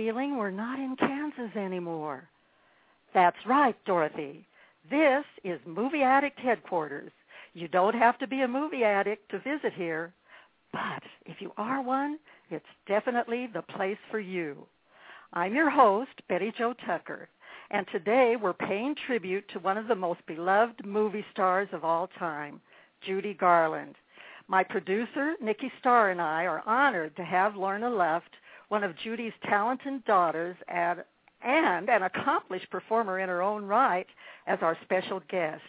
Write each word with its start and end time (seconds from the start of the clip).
feeling 0.00 0.38
we're 0.38 0.50
not 0.50 0.78
in 0.78 0.96
Kansas 0.96 1.54
anymore. 1.54 2.26
That's 3.12 3.36
right, 3.46 3.76
Dorothy. 3.84 4.46
This 4.90 5.24
is 5.44 5.60
Movie 5.66 6.00
Addict 6.00 6.40
headquarters. 6.40 7.12
You 7.52 7.68
don't 7.68 7.94
have 7.94 8.18
to 8.20 8.26
be 8.26 8.40
a 8.40 8.48
movie 8.48 8.82
addict 8.82 9.30
to 9.30 9.40
visit 9.40 9.74
here, 9.74 10.14
but 10.72 11.02
if 11.26 11.42
you 11.42 11.52
are 11.58 11.82
one, 11.82 12.18
it's 12.50 12.64
definitely 12.88 13.50
the 13.52 13.60
place 13.60 13.98
for 14.10 14.18
you. 14.18 14.64
I'm 15.34 15.54
your 15.54 15.68
host, 15.68 16.12
Betty 16.30 16.50
Jo 16.56 16.72
Tucker, 16.86 17.28
and 17.70 17.84
today 17.92 18.36
we're 18.40 18.54
paying 18.54 18.94
tribute 19.06 19.44
to 19.52 19.58
one 19.58 19.76
of 19.76 19.86
the 19.86 19.94
most 19.94 20.20
beloved 20.26 20.86
movie 20.86 21.26
stars 21.30 21.68
of 21.74 21.84
all 21.84 22.08
time, 22.18 22.62
Judy 23.06 23.34
Garland. 23.34 23.96
My 24.48 24.64
producer, 24.64 25.34
Nikki 25.42 25.70
Starr, 25.78 26.10
and 26.10 26.22
I 26.22 26.44
are 26.46 26.66
honored 26.66 27.14
to 27.16 27.22
have 27.22 27.54
Lorna 27.54 27.90
Luft, 27.90 28.30
one 28.70 28.84
of 28.84 28.96
Judy's 28.96 29.32
talented 29.44 30.04
daughters 30.04 30.56
and, 30.68 31.04
and 31.42 31.90
an 31.90 32.04
accomplished 32.04 32.70
performer 32.70 33.18
in 33.18 33.28
her 33.28 33.42
own 33.42 33.64
right, 33.64 34.06
as 34.46 34.60
our 34.62 34.78
special 34.84 35.20
guest. 35.28 35.62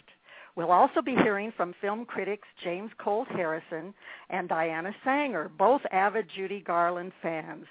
We'll 0.54 0.70
also 0.70 1.02
be 1.02 1.16
hearing 1.16 1.52
from 1.56 1.74
film 1.80 2.04
critics 2.04 2.46
James 2.62 2.92
Colt 2.98 3.26
Harrison 3.28 3.92
and 4.30 4.48
Diana 4.48 4.94
Saenger, 5.04 5.50
both 5.58 5.80
avid 5.90 6.26
Judy 6.34 6.60
Garland 6.60 7.12
fans. 7.20 7.66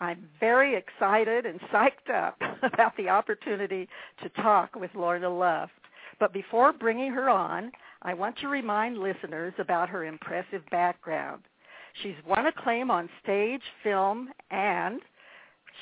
I'm 0.00 0.28
very 0.38 0.76
excited 0.76 1.46
and 1.46 1.60
psyched 1.72 2.12
up 2.14 2.36
about 2.62 2.96
the 2.96 3.08
opportunity 3.08 3.88
to 4.22 4.28
talk 4.42 4.76
with 4.76 4.90
Lorna 4.94 5.30
Luft. 5.30 5.72
But 6.20 6.34
before 6.34 6.72
bringing 6.72 7.10
her 7.12 7.30
on, 7.30 7.72
I 8.02 8.12
want 8.12 8.36
to 8.38 8.48
remind 8.48 8.98
listeners 8.98 9.54
about 9.58 9.88
her 9.88 10.04
impressive 10.04 10.62
background. 10.70 11.42
She's 12.02 12.14
won 12.26 12.46
acclaim 12.46 12.90
on 12.90 13.08
stage, 13.22 13.62
film, 13.82 14.30
and 14.50 15.00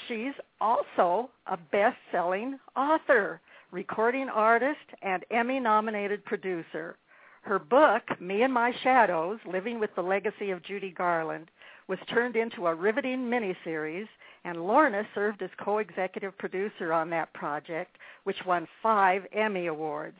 she's 0.09 0.35
also 0.61 1.31
a 1.47 1.57
best-selling 1.57 2.59
author, 2.77 3.41
recording 3.71 4.29
artist, 4.29 4.79
and 5.03 5.25
Emmy-nominated 5.31 6.25
producer. 6.25 6.97
Her 7.43 7.59
book, 7.59 8.03
Me 8.21 8.43
and 8.43 8.53
My 8.53 8.73
Shadows, 8.83 9.39
Living 9.47 9.79
with 9.79 9.95
the 9.95 10.03
Legacy 10.03 10.51
of 10.51 10.65
Judy 10.65 10.91
Garland, 10.91 11.51
was 11.89 11.99
turned 12.09 12.35
into 12.35 12.67
a 12.67 12.75
riveting 12.75 13.21
miniseries, 13.21 14.09
and 14.45 14.67
Lorna 14.67 15.07
served 15.15 15.43
as 15.43 15.51
co-executive 15.63 16.37
producer 16.39 16.93
on 16.93 17.11
that 17.11 17.33
project, 17.35 17.97
which 18.25 18.45
won 18.45 18.67
five 18.83 19.23
Emmy 19.33 19.69
Awards. 19.69 20.19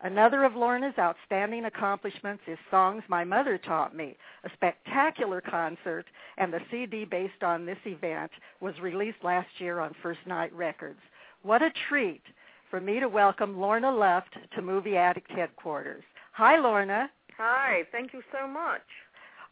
Another 0.00 0.44
of 0.44 0.54
Lorna's 0.54 0.94
outstanding 0.98 1.64
accomplishments 1.66 2.42
is 2.46 2.58
Songs 2.70 3.02
My 3.08 3.24
Mother 3.24 3.58
Taught 3.58 3.94
Me, 3.94 4.16
a 4.44 4.50
spectacular 4.54 5.40
concert, 5.40 6.04
and 6.36 6.52
the 6.52 6.60
CD 6.70 7.04
based 7.04 7.42
on 7.42 7.64
this 7.64 7.78
event 7.86 8.30
was 8.60 8.74
released 8.80 9.22
last 9.22 9.48
year 9.58 9.80
on 9.80 9.94
First 10.02 10.20
Night 10.26 10.52
Records. 10.52 11.00
What 11.42 11.62
a 11.62 11.70
treat 11.88 12.22
for 12.70 12.80
me 12.80 12.98
to 13.00 13.08
welcome 13.08 13.60
Lorna 13.60 13.90
Luft 13.90 14.36
to 14.54 14.62
Movie 14.62 14.96
Addict 14.96 15.30
headquarters. 15.30 16.04
Hi, 16.32 16.58
Lorna. 16.58 17.08
Hi, 17.38 17.82
thank 17.92 18.12
you 18.12 18.22
so 18.32 18.48
much. 18.48 18.82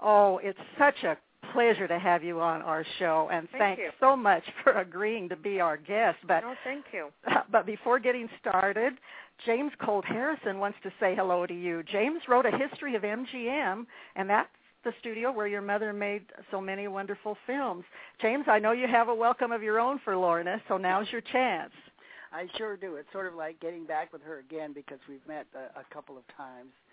Oh, 0.01 0.39
it's 0.43 0.59
such 0.79 1.05
a 1.05 1.17
pleasure 1.53 1.87
to 1.89 1.99
have 1.99 2.23
you 2.25 2.41
on 2.41 2.63
our 2.63 2.85
show, 2.99 3.29
and 3.33 3.49
Thank 3.51 3.61
thanks 3.61 3.83
you. 3.83 3.91
so 4.01 4.17
much 4.17 4.43
for 4.65 4.73
agreeing 4.73 5.29
to 5.29 5.37
be 5.37 5.61
our 5.61 5.77
guest. 5.77 6.19
But 6.27 6.41
No, 6.41 6.55
thank 6.65 6.85
you. 6.93 7.09
but 7.51 7.67
before 7.67 7.99
getting 7.99 8.29
started, 8.41 8.95
James 9.47 9.73
Colt 9.85 10.05
Harrison 10.05 10.59
wants 10.59 10.79
to 10.83 10.91
say 11.01 11.15
hello 11.17 11.47
to 11.47 11.55
you. 11.55 11.83
James 11.85 12.23
wrote 12.29 12.47
a 12.47 12.57
history 12.57 12.95
of 12.95 13.03
MGM, 13.03 13.87
and 14.17 14.29
that's 14.31 14.49
the 14.85 14.93
studio 15.01 15.31
where 15.31 15.47
your 15.47 15.63
mother 15.63 15.93
made 15.93 16.23
so 16.51 16.61
many 16.61 16.89
wonderful 16.89 17.37
films. 17.47 17.85
James, 18.21 18.45
I 18.49 18.59
know 18.59 18.73
you 18.73 18.89
have 18.89 19.09
a 19.09 19.15
welcome 19.15 19.53
of 19.53 19.63
your 19.63 19.79
own 19.79 20.01
for 20.05 20.17
Lorna, 20.17 20.61
so 20.69 20.77
now's 20.77 21.07
your 21.13 21.21
chance. 21.21 21.73
I 22.33 22.47
sure 22.57 22.77
do. 22.77 22.97
It's 22.97 23.11
sort 23.13 23.27
of 23.27 23.35
like 23.35 23.61
getting 23.61 23.85
back 23.85 24.13
with 24.13 24.23
her 24.23 24.39
again 24.39 24.73
because 24.73 24.99
we've 25.09 25.27
met 25.29 25.47
a, 25.55 25.81
a 25.81 25.85
couple 25.93 26.17
of 26.17 26.25
times 26.37 26.71
uh, 26.73 26.92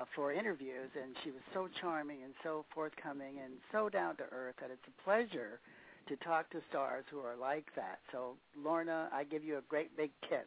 Uh, 0.00 0.04
for 0.14 0.32
interviews, 0.32 0.88
and 1.00 1.14
she 1.22 1.30
was 1.30 1.40
so 1.52 1.68
charming 1.80 2.22
and 2.24 2.32
so 2.42 2.64
forthcoming 2.74 3.40
and 3.44 3.52
so 3.70 3.88
down 3.88 4.16
to 4.16 4.22
earth 4.32 4.54
that 4.60 4.70
it's 4.70 4.80
a 4.88 5.02
pleasure 5.04 5.60
to 6.08 6.16
talk 6.16 6.48
to 6.50 6.58
stars 6.70 7.04
who 7.10 7.18
are 7.18 7.36
like 7.36 7.66
that. 7.76 7.98
So, 8.10 8.34
Lorna, 8.56 9.10
I 9.12 9.24
give 9.24 9.44
you 9.44 9.58
a 9.58 9.62
great 9.68 9.94
big 9.96 10.10
kiss. 10.22 10.46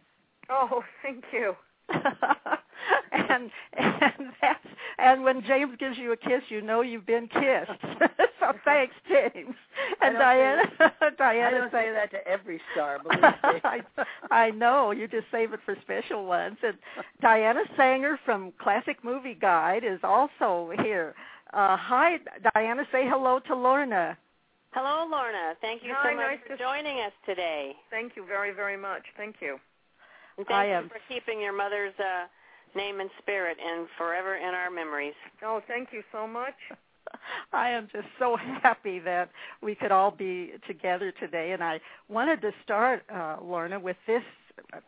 Oh, 0.50 0.84
thank 1.03 1.24
you. 1.31 1.53
and 1.90 3.52
and 3.78 4.31
that's 4.41 4.66
and 4.97 5.24
when 5.24 5.44
James 5.46 5.75
gives 5.80 5.97
you 5.97 6.14
a 6.14 6.18
kiss, 6.18 6.41
you 6.50 6.62
know 6.62 6.81
you've 6.81 7.06
been 7.06 7.28
kissed. 7.28 8.02
so 8.51 8.57
thanks, 8.65 8.93
James. 9.07 9.55
I 10.01 10.07
And 10.07 10.13
don't 10.15 10.19
Diana, 10.19 10.63
I 10.79 11.09
Diana, 11.17 11.57
don't 11.59 11.71
say 11.71 11.91
that 11.91 12.11
to 12.11 12.27
every 12.27 12.59
star, 12.73 12.99
believe 13.03 13.21
me. 13.21 13.61
I, 13.63 13.81
I 14.31 14.49
know 14.51 14.91
you 14.91 15.07
just 15.07 15.27
save 15.31 15.53
it 15.53 15.59
for 15.65 15.75
special 15.81 16.25
ones. 16.25 16.57
And 16.63 16.77
Diana 17.21 17.61
Saenger 17.77 18.17
from 18.25 18.51
Classic 18.61 18.97
Movie 19.03 19.35
Guide 19.39 19.83
is 19.83 19.99
also 20.03 20.71
here. 20.83 21.13
Uh, 21.53 21.77
hi, 21.77 22.17
Diana. 22.55 22.83
Say 22.91 23.07
hello 23.07 23.39
to 23.47 23.55
Lorna. 23.55 24.17
Hello, 24.71 25.05
Lorna. 25.09 25.53
Thank 25.61 25.83
you 25.83 25.93
Hi, 25.95 26.09
so 26.11 26.15
much 26.15 26.25
nice 26.25 26.39
for 26.47 26.57
to- 26.57 26.63
joining 26.63 26.99
us 27.01 27.11
today. 27.27 27.73
Thank 27.91 28.15
you 28.15 28.25
very, 28.25 28.51
very 28.51 28.75
much. 28.77 29.03
Thank 29.17 29.35
you. 29.39 29.57
And 30.37 30.47
I 30.49 30.63
thank 30.65 30.69
am- 30.73 30.83
you 30.85 30.89
for 30.89 30.99
keeping 31.07 31.39
your 31.39 31.53
mother's 31.53 31.93
uh, 31.99 32.25
name 32.75 32.99
and 32.99 33.09
spirit 33.21 33.57
and 33.63 33.87
forever 33.99 34.35
in 34.37 34.55
our 34.55 34.71
memories. 34.71 35.13
Oh, 35.45 35.61
thank 35.67 35.89
you 35.93 36.01
so 36.11 36.25
much. 36.25 36.55
I 37.53 37.69
am 37.69 37.88
just 37.91 38.07
so 38.19 38.38
happy 38.62 39.00
that 39.00 39.29
we 39.62 39.75
could 39.75 39.91
all 39.91 40.12
be 40.12 40.53
together 40.68 41.13
today. 41.19 41.51
And 41.51 41.63
I 41.63 41.79
wanted 42.09 42.41
to 42.41 42.51
start, 42.63 43.03
uh, 43.13 43.38
Lorna, 43.41 43.79
with 43.79 43.97
this 44.07 44.24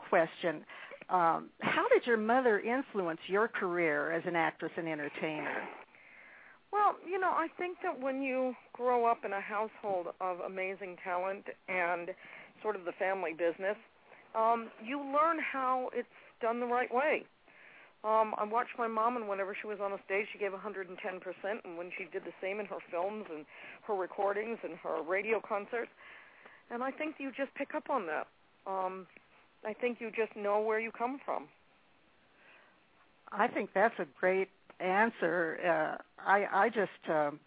question. 0.10 0.66
Um, 1.10 1.50
how 1.62 1.88
did 1.94 2.06
your 2.08 2.18
mother 2.18 2.60
influence 2.60 3.20
your 3.28 3.48
career 3.48 4.12
as 4.12 4.24
an 4.26 4.36
actress 4.36 4.72
and 4.76 4.88
entertainer? 4.88 5.64
Well, 6.72 6.96
you 7.08 7.20
know, 7.20 7.30
I 7.30 7.48
think 7.58 7.78
that 7.84 8.00
when 8.00 8.22
you 8.22 8.54
grow 8.74 9.06
up 9.06 9.24
in 9.24 9.32
a 9.32 9.40
household 9.40 10.08
of 10.20 10.40
amazing 10.40 10.98
talent 11.04 11.46
and 11.70 12.10
sort 12.62 12.76
of 12.76 12.86
the 12.86 12.92
family 12.94 13.32
business, 13.32 13.78
um, 14.36 14.70
you 14.84 15.00
learn 15.00 15.38
how 15.40 15.90
it's 15.94 16.08
done 16.42 16.60
the 16.60 16.66
right 16.66 16.94
way. 16.94 17.24
Um, 18.06 18.36
I 18.38 18.44
watched 18.46 18.78
my 18.78 18.88
mom, 18.88 19.18
and 19.18 19.28
whenever 19.28 19.58
she 19.60 19.66
was 19.66 19.80
on 19.82 19.92
a 19.92 19.98
stage, 20.06 20.28
she 20.32 20.38
gave 20.38 20.52
110%, 20.52 20.94
and 21.64 21.78
when 21.78 21.90
she 21.98 22.06
did 22.14 22.24
the 22.24 22.34
same 22.40 22.60
in 22.60 22.68
her 22.68 22.78
films 22.92 23.26
and 23.34 23.46
her 23.88 23.96
recordings 23.96 24.60
and 24.64 24.74
her 24.84 25.02
radio 25.02 25.42
concerts, 25.42 25.90
and 26.70 26.84
I 26.84 26.92
think 26.92 27.16
you 27.18 27.32
just 27.36 27.54
pick 27.56 27.74
up 27.74 27.90
on 27.90 28.06
that. 28.06 28.28
Um, 28.68 29.08
I 29.66 29.74
think 29.74 29.98
you 30.00 30.12
just 30.12 30.36
know 30.36 30.62
where 30.62 30.80
you 30.80 30.92
come 30.92 31.20
from. 31.26 31.48
I 33.32 33.48
think 33.48 33.72
that's 33.74 33.98
a 33.98 34.06
great 34.20 34.50
answer. 34.80 35.58
Uh, 35.66 35.98
I 36.24 36.46
I 36.52 36.70
just 36.70 37.10
um, 37.10 37.40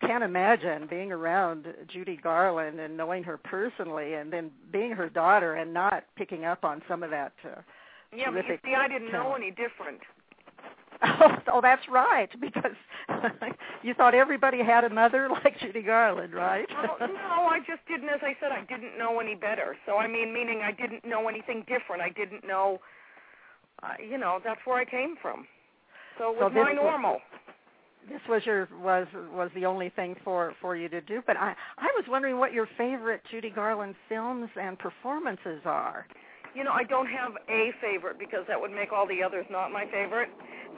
can't 0.00 0.24
imagine 0.24 0.86
being 0.88 1.12
around 1.12 1.66
Judy 1.92 2.18
Garland 2.22 2.80
and 2.80 2.96
knowing 2.96 3.22
her 3.24 3.36
personally, 3.36 4.14
and 4.14 4.32
then 4.32 4.50
being 4.72 4.92
her 4.92 5.10
daughter 5.10 5.54
and 5.54 5.74
not 5.74 6.04
picking 6.16 6.44
up 6.46 6.64
on 6.64 6.82
some 6.88 7.02
of 7.02 7.10
that. 7.10 7.32
Uh, 7.44 7.60
Yeah, 8.16 8.30
but 8.32 8.46
you 8.46 8.58
see, 8.64 8.74
I 8.74 8.88
didn't 8.88 9.12
know 9.12 9.34
any 9.34 9.50
different. 9.50 10.00
oh, 11.02 11.36
oh, 11.52 11.60
that's 11.60 11.86
right, 11.90 12.28
because 12.40 12.72
you 13.82 13.92
thought 13.94 14.14
everybody 14.14 14.62
had 14.62 14.84
a 14.84 14.90
mother 14.90 15.28
like 15.44 15.58
Judy 15.60 15.82
Garland, 15.82 16.32
right? 16.32 16.66
Oh, 16.70 17.06
no, 17.06 17.46
I 17.46 17.58
just 17.66 17.86
didn't. 17.86 18.08
As 18.08 18.20
I 18.22 18.34
said, 18.40 18.52
I 18.52 18.64
didn't 18.64 18.96
know 18.98 19.20
any 19.20 19.34
better. 19.34 19.76
So 19.84 19.96
I 19.96 20.06
mean, 20.06 20.32
meaning 20.32 20.62
I 20.64 20.72
didn't 20.72 21.04
know 21.04 21.28
anything 21.28 21.64
different. 21.68 22.00
I 22.02 22.10
didn't 22.10 22.46
know, 22.46 22.80
uh, 23.82 23.88
you 24.02 24.18
know, 24.18 24.40
that's 24.42 24.60
where 24.64 24.78
I 24.78 24.84
came 24.84 25.16
from. 25.20 25.46
So 26.18 26.32
it 26.32 26.40
was 26.40 26.52
this 26.54 26.62
my 26.62 26.72
was- 26.72 26.80
normal. 26.82 27.18
this 28.08 28.20
was 28.28 28.46
your 28.46 28.68
was 28.82 29.06
was 29.34 29.50
the 29.54 29.66
only 29.66 29.90
thing 29.90 30.16
for 30.24 30.54
for 30.62 30.74
you 30.76 30.88
to 30.88 31.02
do. 31.02 31.22
But 31.26 31.36
I 31.36 31.54
I 31.76 31.88
was 31.96 32.06
wondering 32.08 32.38
what 32.38 32.54
your 32.54 32.68
favorite 32.78 33.20
Judy 33.30 33.50
Garland 33.50 33.94
films 34.08 34.48
and 34.58 34.78
performances 34.78 35.60
are. 35.66 36.06
You 36.56 36.64
know, 36.64 36.72
I 36.72 36.84
don't 36.84 37.06
have 37.06 37.32
a 37.48 37.70
favorite 37.84 38.18
because 38.18 38.48
that 38.48 38.58
would 38.58 38.72
make 38.72 38.90
all 38.90 39.06
the 39.06 39.22
others 39.22 39.44
not 39.50 39.70
my 39.70 39.84
favorite. 39.92 40.30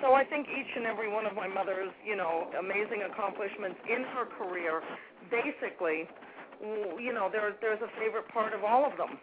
So 0.03 0.13
I 0.13 0.25
think 0.25 0.49
each 0.51 0.73
and 0.77 0.87
every 0.87 1.11
one 1.11 1.25
of 1.25 1.35
my 1.35 1.47
mother's, 1.47 1.91
you 2.05 2.17
know, 2.17 2.51
amazing 2.59 3.07
accomplishments 3.11 3.79
in 3.89 4.03
her 4.03 4.27
career, 4.27 4.83
basically, 5.31 6.11
you 6.99 7.13
know, 7.15 7.29
there 7.31 7.55
there's 7.61 7.81
a 7.81 7.91
favorite 7.99 8.27
part 8.29 8.53
of 8.55 8.65
all 8.65 8.85
of 8.85 8.97
them. 8.99 9.19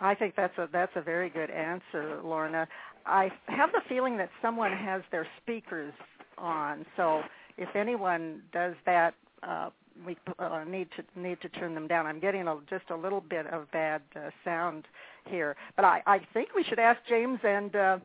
I 0.00 0.14
think 0.14 0.34
that's 0.36 0.56
a 0.58 0.68
that's 0.72 0.92
a 0.94 1.02
very 1.02 1.30
good 1.30 1.50
answer, 1.50 2.20
Lorna. 2.22 2.68
I 3.04 3.30
have 3.46 3.70
the 3.72 3.82
feeling 3.88 4.16
that 4.18 4.30
someone 4.40 4.72
has 4.72 5.02
their 5.10 5.26
speakers 5.42 5.92
on, 6.38 6.84
so 6.96 7.22
if 7.56 7.74
anyone 7.74 8.42
does 8.52 8.74
that, 8.84 9.14
uh, 9.42 9.70
we 10.04 10.16
uh, 10.38 10.64
need 10.64 10.88
to 10.96 11.20
need 11.20 11.40
to 11.40 11.48
turn 11.48 11.74
them 11.74 11.86
down. 11.86 12.06
I'm 12.06 12.20
getting 12.20 12.48
a, 12.48 12.56
just 12.68 12.90
a 12.90 12.96
little 12.96 13.20
bit 13.20 13.46
of 13.46 13.70
bad 13.70 14.02
uh, 14.14 14.30
sound 14.44 14.84
here, 15.28 15.56
but 15.76 15.84
I, 15.84 16.02
I 16.06 16.20
think 16.32 16.50
we 16.54 16.64
should 16.64 16.78
ask 16.78 17.00
James 17.08 17.38
and 17.42 17.74
uh, 17.74 17.98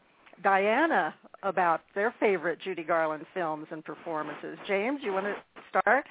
Diana 0.43 1.13
about 1.43 1.81
their 1.95 2.13
favorite 2.19 2.59
Judy 2.63 2.83
Garland 2.83 3.25
films 3.33 3.67
and 3.71 3.83
performances. 3.83 4.57
James, 4.67 4.99
you 5.03 5.13
want 5.13 5.25
to 5.25 5.35
start? 5.69 6.05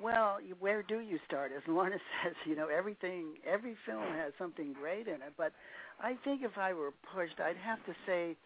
Well, 0.00 0.38
where 0.58 0.82
do 0.82 1.00
you 1.00 1.18
start? 1.26 1.52
As 1.56 1.62
Lorna 1.68 1.96
says, 2.24 2.34
you 2.44 2.56
know, 2.56 2.68
everything, 2.68 3.34
every 3.46 3.76
film 3.86 4.04
has 4.16 4.32
something 4.38 4.72
great 4.72 5.06
in 5.06 5.14
it. 5.14 5.34
But 5.36 5.52
I 6.00 6.16
think 6.24 6.42
if 6.42 6.58
I 6.58 6.72
were 6.72 6.92
pushed, 7.14 7.40
I'd 7.40 7.56
have 7.56 7.84
to 7.86 7.94
say 8.06 8.36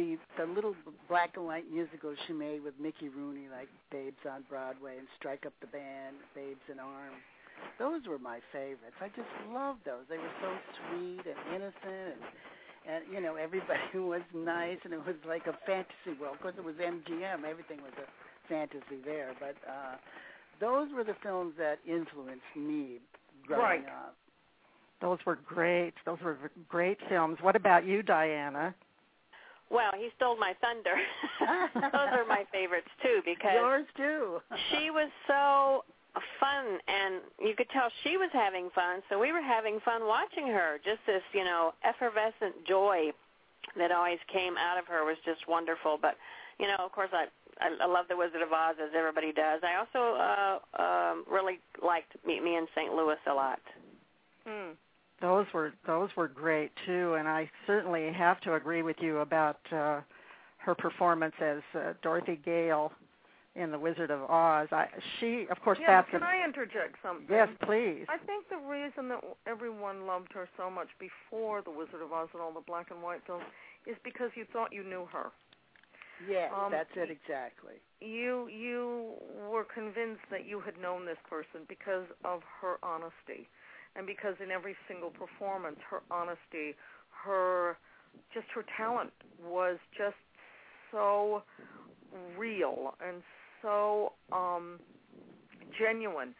the 0.00 0.16
the 0.40 0.46
little 0.48 0.74
black 1.08 1.36
and 1.36 1.44
white 1.44 1.70
musicals 1.70 2.16
she 2.26 2.32
made 2.32 2.64
with 2.64 2.74
Mickey 2.80 3.08
Rooney, 3.08 3.48
like 3.52 3.68
Babes 3.92 4.24
on 4.24 4.44
Broadway 4.48 4.96
and 4.96 5.06
Strike 5.18 5.44
Up 5.44 5.52
the 5.60 5.66
Band, 5.68 6.16
Babes 6.34 6.64
in 6.72 6.80
Arms. 6.80 7.20
Those 7.78 8.00
were 8.08 8.18
my 8.18 8.40
favorites. 8.52 8.96
I 9.00 9.08
just 9.08 9.28
loved 9.52 9.84
those. 9.84 10.08
They 10.08 10.16
were 10.16 10.36
so 10.40 10.50
sweet 10.80 11.24
and 11.28 11.38
innocent 11.52 12.16
and 12.16 12.24
and 12.88 13.04
you 13.12 13.20
know 13.20 13.36
everybody 13.36 13.84
was 13.94 14.24
nice 14.32 14.78
and 14.84 14.94
it 14.94 15.04
was 15.04 15.16
like 15.28 15.46
a 15.46 15.56
fantasy 15.66 16.16
world. 16.18 16.36
Of 16.36 16.40
course, 16.40 16.54
it 16.56 16.64
was 16.64 16.76
MGM. 16.76 17.44
Everything 17.44 17.84
was 17.84 17.92
a 18.00 18.08
fantasy 18.48 19.04
there. 19.04 19.36
But 19.38 19.56
uh, 19.68 20.00
those 20.60 20.88
were 20.96 21.04
the 21.04 21.16
films 21.22 21.52
that 21.58 21.78
influenced 21.86 22.48
me 22.56 23.04
growing 23.46 23.84
right. 23.84 23.84
up. 23.84 24.16
Those 25.02 25.18
were 25.26 25.38
great. 25.46 25.92
Those 26.06 26.18
were 26.24 26.38
great 26.68 26.98
films. 27.08 27.38
What 27.42 27.56
about 27.56 27.84
you, 27.84 28.02
Diana? 28.02 28.74
Well, 29.70 29.92
he 29.96 30.08
stole 30.16 30.36
my 30.36 30.54
thunder. 30.60 30.94
Those 31.74 32.10
are 32.12 32.26
my 32.26 32.44
favorites 32.52 32.90
too 33.02 33.20
because 33.24 33.54
yours 33.54 33.86
too. 33.96 34.40
she 34.70 34.90
was 34.90 35.08
so 35.26 35.84
fun 36.40 36.78
and 36.88 37.20
you 37.38 37.54
could 37.56 37.70
tell 37.70 37.88
she 38.02 38.16
was 38.16 38.30
having 38.32 38.68
fun 38.74 39.00
so 39.08 39.16
we 39.18 39.30
were 39.30 39.40
having 39.40 39.78
fun 39.84 40.04
watching 40.06 40.48
her 40.48 40.78
just 40.84 40.98
this 41.06 41.22
you 41.32 41.44
know 41.44 41.72
effervescent 41.84 42.66
joy 42.66 43.12
that 43.78 43.92
always 43.92 44.18
came 44.32 44.56
out 44.56 44.76
of 44.76 44.86
her 44.86 45.04
was 45.04 45.16
just 45.24 45.46
wonderful 45.46 45.98
but 46.02 46.16
you 46.58 46.66
know 46.66 46.74
of 46.80 46.90
course 46.90 47.10
i 47.12 47.26
i, 47.60 47.70
I 47.80 47.86
love 47.86 48.06
the 48.08 48.16
wizard 48.16 48.42
of 48.42 48.52
oz 48.52 48.74
as 48.82 48.90
everybody 48.96 49.32
does 49.32 49.60
i 49.62 49.76
also 49.78 50.18
uh 50.18 50.82
um 50.82 51.24
really 51.30 51.60
liked 51.80 52.10
meet 52.26 52.42
me 52.42 52.56
in 52.56 52.66
st 52.74 52.92
louis 52.92 53.18
a 53.30 53.32
lot 53.32 53.60
Hmm. 54.44 54.72
Those 55.20 55.46
were 55.52 55.72
those 55.86 56.08
were 56.16 56.28
great 56.28 56.70
too, 56.86 57.14
and 57.14 57.28
I 57.28 57.50
certainly 57.66 58.10
have 58.12 58.40
to 58.42 58.54
agree 58.54 58.82
with 58.82 58.96
you 59.00 59.18
about 59.18 59.58
uh, 59.72 60.00
her 60.58 60.74
performance 60.74 61.34
as 61.42 61.60
uh, 61.74 61.92
Dorothy 62.02 62.40
Gale 62.44 62.92
in 63.56 63.70
The 63.70 63.78
Wizard 63.78 64.10
of 64.10 64.22
Oz. 64.30 64.68
I, 64.70 64.86
she, 65.18 65.46
of 65.50 65.60
course, 65.62 65.78
Yeah, 65.80 66.00
that's 66.02 66.10
can 66.10 66.22
a, 66.22 66.26
I 66.26 66.44
interject 66.44 66.96
something? 67.02 67.26
yes, 67.28 67.48
please. 67.64 68.06
I 68.08 68.16
think 68.24 68.48
the 68.48 68.56
reason 68.56 69.08
that 69.08 69.20
everyone 69.46 70.06
loved 70.06 70.32
her 70.34 70.48
so 70.56 70.70
much 70.70 70.88
before 70.98 71.60
The 71.62 71.70
Wizard 71.70 72.00
of 72.02 72.12
Oz 72.12 72.28
and 72.32 72.40
all 72.40 72.52
the 72.52 72.60
black 72.66 72.90
and 72.90 73.02
white 73.02 73.20
films 73.26 73.44
is 73.86 73.96
because 74.04 74.30
you 74.36 74.46
thought 74.52 74.72
you 74.72 74.84
knew 74.84 75.06
her. 75.12 75.32
Yes, 76.28 76.52
Um, 76.54 76.70
that's 76.70 76.90
it 76.96 77.10
exactly. 77.10 77.74
You 78.00 78.48
you 78.48 79.14
were 79.50 79.64
convinced 79.64 80.20
that 80.30 80.44
you 80.46 80.60
had 80.60 80.78
known 80.78 81.06
this 81.06 81.16
person 81.28 81.64
because 81.68 82.04
of 82.24 82.42
her 82.60 82.76
honesty, 82.82 83.48
and 83.96 84.06
because 84.06 84.34
in 84.42 84.50
every 84.50 84.76
single 84.88 85.10
performance, 85.10 85.78
her 85.90 86.02
honesty, 86.10 86.74
her 87.24 87.76
just 88.34 88.46
her 88.54 88.64
talent 88.76 89.10
was 89.44 89.78
just 89.96 90.16
so 90.90 91.42
real 92.36 92.94
and 93.06 93.22
so 93.62 94.12
um 94.32 94.80
genuine 95.78 96.34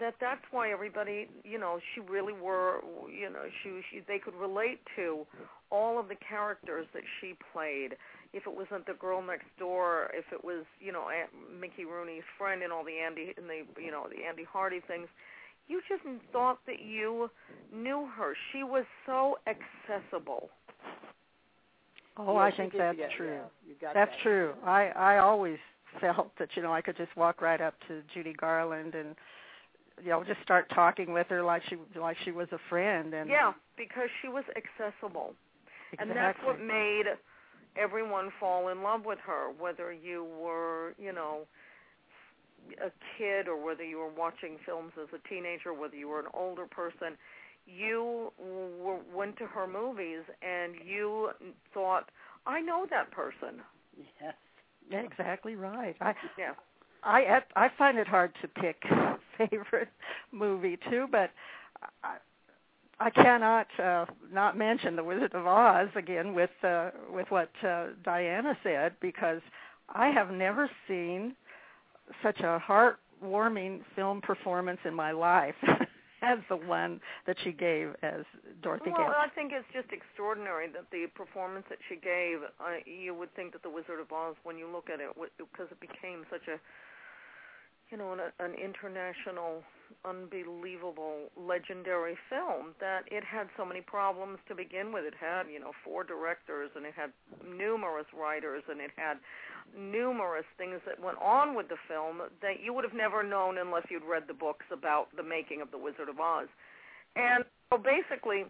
that 0.00 0.14
that's 0.20 0.42
why 0.50 0.70
everybody 0.70 1.28
you 1.44 1.58
know 1.58 1.78
she 1.94 2.00
really 2.00 2.32
were 2.32 2.80
you 3.08 3.30
know 3.30 3.44
she, 3.62 3.80
she 3.90 4.00
they 4.06 4.18
could 4.18 4.34
relate 4.34 4.80
to 4.96 5.26
all 5.70 5.98
of 5.98 6.08
the 6.08 6.14
characters 6.16 6.86
that 6.94 7.02
she 7.20 7.34
played. 7.52 7.96
If 8.32 8.46
it 8.46 8.54
wasn't 8.54 8.86
the 8.86 8.94
girl 8.94 9.22
next 9.22 9.46
door 9.58 10.10
if 10.14 10.24
it 10.32 10.44
was 10.44 10.64
you 10.80 10.92
know 10.92 11.08
Aunt 11.08 11.30
Mickey 11.60 11.84
Rooney's 11.84 12.26
friend 12.36 12.62
and 12.62 12.72
all 12.72 12.84
the 12.84 12.98
Andy 12.98 13.34
and 13.36 13.48
the 13.48 13.62
you 13.80 13.90
know 13.90 14.06
the 14.08 14.24
Andy 14.26 14.44
Hardy 14.44 14.80
things 14.86 15.08
you 15.68 15.80
just 15.88 16.02
thought 16.32 16.58
that 16.66 16.80
you 16.84 17.30
knew 17.74 18.06
her 18.16 18.34
she 18.52 18.62
was 18.62 18.84
so 19.06 19.36
accessible 19.46 20.50
Oh, 22.16 22.34
Yeah, 22.34 22.40
I 22.42 22.50
think 22.56 22.72
that's 22.76 22.96
get- 22.96 23.10
true. 23.16 23.32
yeah, 23.34 23.42
you 23.66 23.74
got 23.80 23.94
That's 23.94 24.10
that. 24.12 24.20
true. 24.22 24.54
I 24.64 24.86
I 24.90 25.18
always 25.18 25.58
felt 26.00 26.30
that 26.38 26.48
you 26.56 26.62
know 26.62 26.72
I 26.72 26.80
could 26.80 26.96
just 26.96 27.14
walk 27.16 27.40
right 27.42 27.60
up 27.60 27.74
to 27.88 28.02
Judy 28.12 28.32
Garland 28.34 28.94
and 28.94 29.16
you 30.02 30.10
know 30.10 30.22
just 30.22 30.40
start 30.42 30.68
talking 30.70 31.12
with 31.12 31.26
her 31.28 31.42
like 31.42 31.62
she 31.68 31.76
like 31.98 32.16
she 32.24 32.30
was 32.30 32.46
a 32.52 32.58
friend 32.68 33.14
and 33.14 33.28
yeah 33.28 33.52
because 33.76 34.08
she 34.22 34.28
was 34.28 34.44
accessible 34.56 35.34
exactly. 35.92 36.10
And 36.10 36.16
that's 36.16 36.38
what 36.44 36.60
made 36.60 37.06
everyone 37.76 38.30
fall 38.38 38.68
in 38.68 38.82
love 38.82 39.04
with 39.04 39.18
her, 39.26 39.50
whether 39.58 39.92
you 39.92 40.24
were, 40.40 40.94
you 40.98 41.12
know, 41.12 41.40
a 42.84 42.90
kid 43.18 43.48
or 43.48 43.56
whether 43.62 43.84
you 43.84 43.98
were 43.98 44.08
watching 44.10 44.58
films 44.64 44.92
as 45.00 45.08
a 45.14 45.28
teenager, 45.28 45.72
whether 45.72 45.96
you 45.96 46.08
were 46.08 46.20
an 46.20 46.26
older 46.34 46.66
person. 46.66 47.16
You 47.66 48.32
w- 48.38 49.02
went 49.12 49.36
to 49.38 49.46
her 49.46 49.66
movies 49.66 50.22
and 50.42 50.74
you 50.84 51.30
thought, 51.72 52.10
I 52.46 52.60
know 52.60 52.86
that 52.90 53.10
person. 53.10 53.62
Yes. 54.20 54.34
Yeah, 54.88 55.00
exactly 55.00 55.56
right. 55.56 55.96
I 56.00 56.14
Yeah. 56.36 56.54
I 57.02 57.42
I 57.56 57.68
find 57.78 57.98
it 57.98 58.06
hard 58.08 58.32
to 58.42 58.48
pick 58.48 58.82
favorite 59.38 59.88
movie 60.32 60.78
too, 60.90 61.06
but 61.10 61.30
I, 62.02 62.16
I 63.00 63.10
cannot 63.10 63.66
uh, 63.78 64.06
not 64.32 64.56
mention 64.56 64.96
The 64.96 65.04
Wizard 65.04 65.34
of 65.34 65.46
Oz 65.46 65.88
again 65.96 66.34
with 66.34 66.50
uh, 66.62 66.90
with 67.10 67.30
what 67.30 67.50
uh, 67.64 67.88
Diana 68.04 68.56
said 68.62 68.94
because 69.00 69.40
I 69.88 70.08
have 70.10 70.30
never 70.30 70.70
seen 70.88 71.34
such 72.22 72.40
a 72.40 72.60
heartwarming 72.60 73.80
film 73.96 74.20
performance 74.20 74.80
in 74.84 74.94
my 74.94 75.12
life 75.12 75.54
as 76.22 76.38
the 76.48 76.56
one 76.56 77.00
that 77.26 77.36
she 77.44 77.52
gave 77.52 77.94
as 78.02 78.24
Dorothy 78.62 78.90
Well, 78.90 79.08
Gale. 79.08 79.14
I 79.16 79.28
think 79.34 79.52
it's 79.52 79.68
just 79.72 79.92
extraordinary 79.92 80.68
that 80.72 80.88
the 80.90 81.06
performance 81.14 81.66
that 81.68 81.78
she 81.88 81.96
gave. 81.96 82.38
Uh, 82.58 82.80
you 82.86 83.14
would 83.14 83.34
think 83.36 83.52
that 83.52 83.62
The 83.62 83.70
Wizard 83.70 84.00
of 84.00 84.10
Oz, 84.12 84.36
when 84.42 84.56
you 84.56 84.68
look 84.70 84.88
at 84.88 85.00
it, 85.00 85.10
because 85.36 85.68
it 85.70 85.80
became 85.80 86.24
such 86.30 86.48
a, 86.48 86.56
you 87.94 87.98
know, 88.02 88.10
an, 88.10 88.18
an 88.42 88.58
international, 88.58 89.62
unbelievable, 90.02 91.30
legendary 91.38 92.18
film, 92.26 92.74
that 92.80 93.06
it 93.06 93.22
had 93.22 93.46
so 93.56 93.64
many 93.64 93.80
problems 93.80 94.42
to 94.48 94.54
begin 94.54 94.90
with. 94.90 95.04
It 95.06 95.14
had, 95.14 95.46
you 95.46 95.60
know, 95.60 95.70
four 95.86 96.02
directors, 96.02 96.74
and 96.74 96.84
it 96.84 96.94
had 96.98 97.14
numerous 97.46 98.10
writers, 98.10 98.64
and 98.66 98.80
it 98.80 98.90
had 98.96 99.22
numerous 99.78 100.44
things 100.58 100.82
that 100.90 100.98
went 100.98 101.18
on 101.22 101.54
with 101.54 101.68
the 101.68 101.78
film 101.86 102.18
that 102.42 102.58
you 102.58 102.74
would 102.74 102.82
have 102.82 102.98
never 102.98 103.22
known 103.22 103.58
unless 103.58 103.86
you'd 103.88 104.02
read 104.02 104.24
the 104.26 104.34
books 104.34 104.66
about 104.74 105.06
the 105.14 105.22
making 105.22 105.62
of 105.62 105.70
The 105.70 105.78
Wizard 105.78 106.08
of 106.10 106.18
Oz. 106.18 106.50
And 107.14 107.44
so 107.70 107.78
basically, 107.78 108.42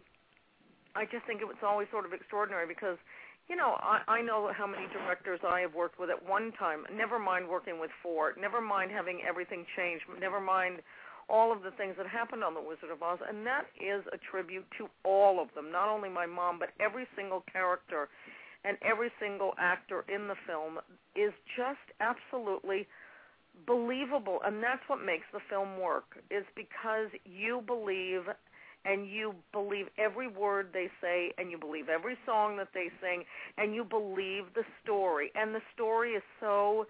I 0.96 1.04
just 1.04 1.28
think 1.28 1.42
it 1.44 1.44
was 1.44 1.60
always 1.60 1.88
sort 1.92 2.06
of 2.06 2.16
extraordinary 2.16 2.64
because, 2.64 2.96
you 3.48 3.56
know, 3.56 3.76
I, 3.80 4.00
I 4.08 4.22
know 4.22 4.50
how 4.56 4.66
many 4.66 4.86
directors 4.92 5.40
I 5.46 5.60
have 5.60 5.74
worked 5.74 5.98
with 5.98 6.10
at 6.10 6.28
one 6.28 6.52
time. 6.58 6.84
Never 6.94 7.18
mind 7.18 7.48
working 7.48 7.78
with 7.78 7.90
four. 8.02 8.32
Never 8.40 8.60
mind 8.60 8.90
having 8.90 9.20
everything 9.28 9.66
changed. 9.76 10.04
Never 10.20 10.40
mind 10.40 10.80
all 11.28 11.52
of 11.52 11.62
the 11.62 11.70
things 11.72 11.94
that 11.96 12.06
happened 12.06 12.44
on 12.44 12.54
The 12.54 12.60
Wizard 12.60 12.90
of 12.92 13.02
Oz. 13.02 13.18
And 13.26 13.46
that 13.46 13.66
is 13.80 14.04
a 14.12 14.18
tribute 14.30 14.64
to 14.78 14.88
all 15.04 15.40
of 15.40 15.48
them, 15.54 15.70
not 15.70 15.88
only 15.88 16.08
my 16.08 16.26
mom, 16.26 16.58
but 16.58 16.70
every 16.80 17.06
single 17.16 17.44
character 17.52 18.08
and 18.64 18.78
every 18.82 19.10
single 19.20 19.52
actor 19.58 20.04
in 20.08 20.26
the 20.26 20.36
film 20.46 20.78
is 21.14 21.32
just 21.56 21.84
absolutely 22.00 22.86
believable 23.66 24.40
and 24.44 24.62
that's 24.62 24.82
what 24.88 24.98
makes 25.04 25.24
the 25.32 25.38
film 25.48 25.78
work 25.80 26.18
is 26.30 26.44
because 26.56 27.08
you 27.24 27.62
believe 27.66 28.22
and 28.84 29.08
you 29.08 29.34
believe 29.52 29.86
every 29.98 30.28
word 30.28 30.68
they 30.72 30.88
say 31.00 31.32
and 31.38 31.50
you 31.50 31.58
believe 31.58 31.88
every 31.88 32.16
song 32.26 32.56
that 32.56 32.68
they 32.74 32.88
sing 33.00 33.24
and 33.58 33.74
you 33.74 33.84
believe 33.84 34.44
the 34.54 34.64
story 34.82 35.30
and 35.34 35.54
the 35.54 35.62
story 35.74 36.12
is 36.12 36.22
so 36.40 36.86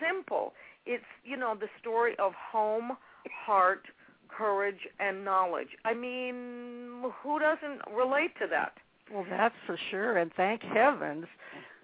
simple 0.00 0.52
it's 0.86 1.04
you 1.24 1.36
know 1.36 1.54
the 1.58 1.68
story 1.80 2.14
of 2.18 2.32
home 2.52 2.96
heart 3.44 3.82
courage, 4.28 4.78
and 5.00 5.24
knowledge. 5.24 5.68
I 5.84 5.94
mean, 5.94 7.02
who 7.22 7.38
doesn't 7.38 7.80
relate 7.96 8.32
to 8.40 8.46
that? 8.50 8.72
Well, 9.12 9.24
that's 9.28 9.54
for 9.66 9.78
sure, 9.90 10.18
and 10.18 10.30
thank 10.36 10.62
heavens 10.62 11.26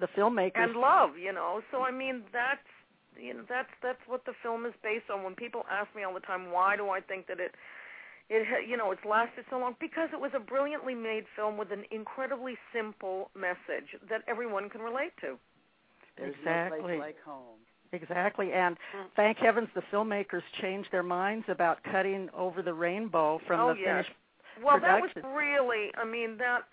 the 0.00 0.09
filmmakers 0.09 0.52
and 0.56 0.76
love, 0.76 1.16
you 1.16 1.33
know. 1.33 1.62
So 1.71 1.80
I 1.80 1.90
mean, 1.90 2.23
that's 2.33 2.61
you 3.18 3.33
know 3.33 3.44
that's 3.49 3.71
that's 3.83 4.00
what 4.06 4.25
the 4.26 4.33
film 4.42 4.66
is 4.66 4.75
based 4.83 5.09
on. 5.11 5.23
When 5.25 5.35
people 5.35 5.64
ask 5.71 5.88
me 5.97 6.02
all 6.02 6.12
the 6.12 6.21
time, 6.21 6.52
why 6.52 6.76
do 6.76 6.90
I 6.90 7.00
think 7.00 7.26
that 7.28 7.40
it 7.40 7.52
it 8.31 8.69
you 8.69 8.76
know 8.76 8.90
it's 8.90 9.04
lasted 9.09 9.45
so 9.50 9.59
long? 9.59 9.75
Because 9.81 10.09
it 10.12 10.21
was 10.21 10.33
a 10.35 10.40
brilliantly 10.40 10.95
made 10.95 11.25
film 11.37 11.57
with 11.57 11.73
an 11.73 11.85
incredibly 11.90 12.57
simple 12.73 13.31
message 13.35 13.88
that 14.09 14.23
everyone 14.28 14.71
can 14.71 14.81
relate 14.81 15.12
to. 15.21 15.37
There's 16.16 16.35
exactly. 16.38 16.78
no 16.78 16.85
place 16.87 17.00
like 17.00 17.23
home. 17.25 17.59
Exactly, 17.93 18.52
and 18.52 18.76
hmm. 18.93 19.07
thank 19.14 19.38
heavens 19.38 19.69
the 19.75 19.83
filmmakers 19.93 20.43
changed 20.61 20.88
their 20.90 21.02
minds 21.02 21.45
about 21.49 21.78
cutting 21.93 22.28
over 22.37 22.61
the 22.61 22.75
rainbow 22.75 23.40
from 23.47 23.61
oh, 23.61 23.75
the 23.75 23.81
yes. 23.81 23.88
finished 23.88 24.11
well, 24.62 24.78
production. 24.78 25.23
that 25.23 25.31
was 25.31 25.37
really, 25.37 25.90
I 25.97 26.04
mean, 26.04 26.37
that, 26.38 26.66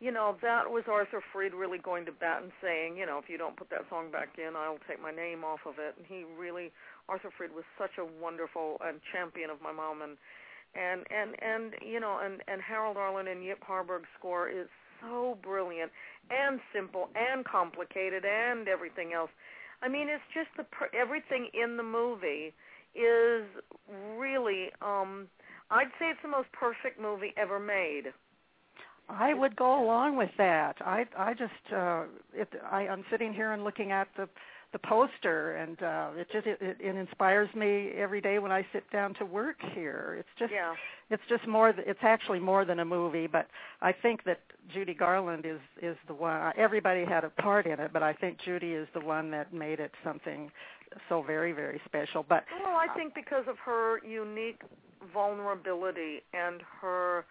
you 0.00 0.12
know, 0.12 0.36
that 0.42 0.68
was 0.68 0.84
Arthur 0.88 1.22
Freed 1.32 1.54
really 1.54 1.78
going 1.78 2.04
to 2.06 2.12
bat 2.12 2.42
and 2.42 2.52
saying, 2.62 2.96
you 2.96 3.06
know, 3.06 3.18
if 3.18 3.28
you 3.28 3.38
don't 3.38 3.56
put 3.56 3.70
that 3.70 3.84
song 3.90 4.10
back 4.10 4.36
in, 4.38 4.56
I'll 4.56 4.78
take 4.88 5.00
my 5.00 5.10
name 5.10 5.44
off 5.44 5.60
of 5.66 5.74
it. 5.78 5.94
And 5.96 6.06
he 6.06 6.24
really, 6.38 6.70
Arthur 7.08 7.30
Freed 7.36 7.52
was 7.54 7.64
such 7.78 7.96
a 7.98 8.04
wonderful 8.04 8.76
and 8.84 9.00
champion 9.12 9.50
of 9.50 9.60
my 9.60 9.72
mom, 9.72 10.02
and 10.02 10.16
and 10.74 11.04
and 11.10 11.34
and 11.42 11.74
you 11.84 12.00
know, 12.00 12.18
and 12.24 12.42
and 12.48 12.60
Harold 12.62 12.96
Arlen 12.96 13.28
and 13.28 13.44
Yip 13.44 13.62
Harburg's 13.62 14.08
score 14.18 14.48
is 14.48 14.68
so 15.00 15.38
brilliant 15.42 15.90
and 16.30 16.60
simple 16.74 17.08
and 17.14 17.44
complicated 17.44 18.24
and 18.24 18.68
everything 18.68 19.12
else. 19.12 19.30
I 19.82 19.88
mean, 19.88 20.08
it's 20.08 20.22
just 20.34 20.48
the 20.56 20.64
per- 20.64 20.90
everything 20.98 21.48
in 21.54 21.76
the 21.76 21.82
movie 21.82 22.52
is 22.94 23.44
really. 24.16 24.70
um 24.82 25.28
I'd 25.70 25.92
say 25.98 26.06
it's 26.06 26.20
the 26.22 26.28
most 26.28 26.50
perfect 26.52 26.98
movie 27.00 27.34
ever 27.36 27.60
made. 27.60 28.04
I 29.08 29.34
would 29.34 29.56
go 29.56 29.82
along 29.82 30.16
with 30.16 30.30
that. 30.38 30.76
I 30.80 31.06
I 31.16 31.34
just 31.34 31.72
uh 31.74 32.04
it 32.34 32.48
I 32.70 32.88
I'm 32.88 33.04
sitting 33.10 33.32
here 33.32 33.52
and 33.52 33.64
looking 33.64 33.92
at 33.92 34.08
the 34.16 34.28
the 34.72 34.78
poster 34.78 35.56
and 35.56 35.82
uh 35.82 36.10
it 36.16 36.26
just 36.32 36.46
it, 36.46 36.58
it 36.60 36.96
inspires 36.96 37.48
me 37.54 37.90
every 37.96 38.20
day 38.20 38.38
when 38.38 38.52
I 38.52 38.66
sit 38.72 38.88
down 38.90 39.14
to 39.14 39.24
work 39.24 39.56
here. 39.74 40.16
It's 40.18 40.28
just 40.38 40.52
Yeah. 40.52 40.74
it's 41.10 41.22
just 41.28 41.46
more 41.46 41.70
it's 41.70 42.02
actually 42.02 42.38
more 42.38 42.64
than 42.64 42.80
a 42.80 42.84
movie, 42.84 43.26
but 43.26 43.46
I 43.80 43.92
think 43.92 44.24
that 44.24 44.40
Judy 44.72 44.92
Garland 44.94 45.46
is 45.46 45.60
is 45.80 45.96
the 46.06 46.14
one 46.14 46.52
everybody 46.56 47.04
had 47.04 47.24
a 47.24 47.30
part 47.30 47.66
in 47.66 47.80
it, 47.80 47.92
but 47.92 48.02
I 48.02 48.12
think 48.12 48.38
Judy 48.44 48.72
is 48.72 48.88
the 48.92 49.00
one 49.00 49.30
that 49.30 49.52
made 49.54 49.80
it 49.80 49.92
something 50.04 50.50
so 51.08 51.22
very 51.22 51.52
very 51.52 51.80
special. 51.86 52.24
But 52.28 52.44
Well, 52.62 52.76
I 52.76 52.88
think 52.94 53.14
because 53.14 53.44
of 53.48 53.56
her 53.64 54.04
unique 54.04 54.60
vulnerability 55.14 56.22
and 56.34 56.60
her 56.82 57.24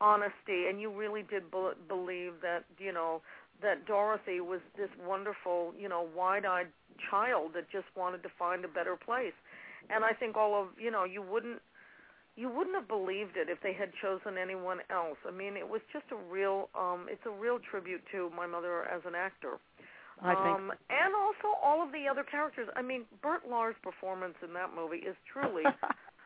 honesty, 0.00 0.66
and 0.68 0.80
you 0.80 0.90
really 0.90 1.22
did 1.22 1.50
be- 1.50 1.78
believe 1.88 2.34
that 2.42 2.64
you 2.78 2.92
know 2.92 3.22
that 3.62 3.86
Dorothy 3.86 4.40
was 4.40 4.60
this 4.76 4.90
wonderful, 5.06 5.72
you 5.78 5.88
know, 5.88 6.06
wide-eyed 6.16 6.68
child 7.10 7.52
that 7.54 7.70
just 7.70 7.86
wanted 7.96 8.22
to 8.22 8.28
find 8.38 8.64
a 8.64 8.68
better 8.68 8.96
place. 8.96 9.34
And 9.90 10.04
I 10.04 10.12
think 10.12 10.36
all 10.36 10.54
of 10.60 10.68
you 10.78 10.90
know 10.90 11.04
you 11.04 11.22
wouldn't 11.22 11.60
you 12.36 12.48
wouldn't 12.48 12.74
have 12.76 12.88
believed 12.88 13.36
it 13.36 13.48
if 13.50 13.60
they 13.62 13.72
had 13.74 13.90
chosen 14.00 14.38
anyone 14.38 14.78
else. 14.90 15.18
I 15.26 15.30
mean, 15.32 15.56
it 15.56 15.68
was 15.68 15.80
just 15.92 16.06
a 16.12 16.16
real 16.30 16.68
um 16.78 17.06
it's 17.10 17.24
a 17.26 17.30
real 17.30 17.58
tribute 17.70 18.02
to 18.12 18.30
my 18.36 18.46
mother 18.46 18.84
as 18.88 19.02
an 19.06 19.14
actor. 19.14 19.58
I 20.22 20.34
think 20.34 20.56
um 20.56 20.70
and 20.90 21.12
also 21.18 21.58
all 21.62 21.82
of 21.82 21.90
the 21.92 22.06
other 22.08 22.22
characters. 22.22 22.68
I 22.76 22.82
mean, 22.82 23.04
Bert 23.22 23.42
Lahr's 23.48 23.76
performance 23.82 24.34
in 24.46 24.52
that 24.54 24.70
movie 24.74 25.02
is 25.02 25.16
truly 25.32 25.64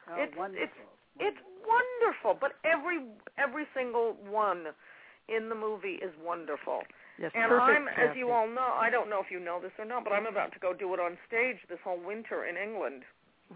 Oh, 0.08 0.14
It's- 0.22 0.36
wonderful. 0.36 0.62
it's- 0.62 0.86
it's 1.18 1.40
wonderful, 1.66 2.36
but 2.38 2.52
every 2.62 3.00
every 3.38 3.64
single 3.74 4.18
one 4.28 4.66
in 5.28 5.48
the 5.48 5.54
movie 5.54 5.94
is 6.04 6.12
wonderful. 6.22 6.82
Yes, 7.20 7.32
And 7.34 7.52
I'm, 7.52 7.88
as 7.88 8.16
you 8.16 8.30
all 8.30 8.48
know, 8.48 8.74
I 8.80 8.90
don't 8.90 9.10
know 9.10 9.20
if 9.20 9.30
you 9.30 9.40
know 9.40 9.60
this 9.60 9.72
or 9.78 9.84
not, 9.84 10.04
but 10.04 10.12
I'm 10.12 10.26
about 10.26 10.52
to 10.52 10.58
go 10.58 10.72
do 10.72 10.92
it 10.94 11.00
on 11.00 11.16
stage 11.26 11.56
this 11.68 11.78
whole 11.84 12.00
winter 12.00 12.44
in 12.44 12.56
England. 12.56 13.02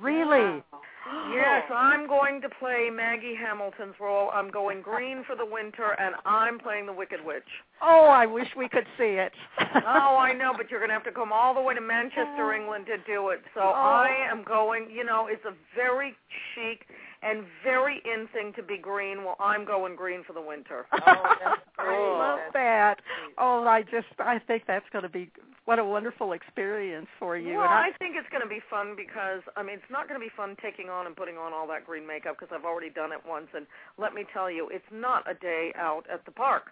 really 0.00 0.62
Yes, 1.34 1.64
I'm 1.74 2.06
going 2.06 2.40
to 2.42 2.48
play 2.48 2.90
Maggie 2.92 3.34
Hamilton's 3.34 3.94
role. 3.98 4.30
I'm 4.32 4.50
going 4.50 4.82
green 4.82 5.24
for 5.26 5.34
the 5.34 5.46
winter, 5.46 5.96
and 5.98 6.14
I'm 6.24 6.58
playing 6.58 6.86
the 6.86 6.92
Wicked 6.92 7.24
Witch. 7.24 7.48
Oh, 7.80 8.06
I 8.06 8.26
wish 8.26 8.48
we 8.56 8.68
could 8.68 8.86
see 8.98 9.16
it. 9.18 9.32
oh, 9.86 10.16
I 10.18 10.32
know, 10.32 10.52
but 10.56 10.70
you're 10.70 10.80
going 10.80 10.90
to 10.90 10.94
have 10.94 11.04
to 11.04 11.12
come 11.12 11.32
all 11.32 11.54
the 11.54 11.60
way 11.60 11.74
to 11.74 11.80
Manchester, 11.80 12.52
oh. 12.52 12.54
England 12.54 12.86
to 12.86 12.98
do 13.10 13.30
it. 13.30 13.40
So 13.54 13.60
oh. 13.62 13.72
I 13.72 14.28
am 14.30 14.44
going, 14.44 14.88
you 14.90 15.04
know, 15.04 15.26
it's 15.28 15.44
a 15.44 15.54
very 15.74 16.14
chic 16.54 16.86
and 17.22 17.44
very 17.62 18.00
in 18.04 18.28
thing 18.32 18.52
to 18.56 18.62
be 18.62 18.78
green. 18.78 19.24
Well, 19.24 19.36
I'm 19.38 19.64
going 19.64 19.96
green 19.96 20.24
for 20.24 20.32
the 20.32 20.40
winter. 20.40 20.86
Oh, 20.92 21.36
that's 21.44 21.60
I 21.78 21.98
love 21.98 22.52
that. 22.52 23.00
Oh, 23.38 23.64
I 23.64 23.82
just 23.82 24.08
I 24.18 24.38
think 24.38 24.64
that's 24.66 24.86
going 24.92 25.02
to 25.02 25.08
be 25.08 25.30
what 25.64 25.78
a 25.78 25.84
wonderful 25.84 26.32
experience 26.32 27.06
for 27.18 27.36
you. 27.36 27.56
Well, 27.56 27.64
and 27.64 27.72
I 27.72 27.90
think 27.98 28.16
it's 28.16 28.28
going 28.30 28.42
to 28.42 28.48
be 28.48 28.60
fun 28.70 28.94
because 28.96 29.42
I 29.56 29.62
mean, 29.62 29.76
it's 29.76 29.90
not 29.90 30.08
going 30.08 30.20
to 30.20 30.24
be 30.24 30.32
fun 30.36 30.56
taking 30.62 30.88
on 30.88 31.06
and 31.06 31.14
putting 31.16 31.36
on 31.36 31.52
all 31.52 31.66
that 31.68 31.86
green 31.86 32.06
makeup 32.06 32.36
because 32.38 32.54
I've 32.54 32.64
already 32.64 32.90
done 32.90 33.12
it 33.12 33.20
once, 33.26 33.48
and 33.54 33.66
let 33.98 34.14
me 34.14 34.24
tell 34.32 34.50
you, 34.50 34.68
it's 34.72 34.90
not 34.92 35.30
a 35.30 35.34
day 35.34 35.72
out 35.76 36.04
at 36.12 36.24
the 36.24 36.32
park. 36.32 36.64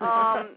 Um, 0.00 0.56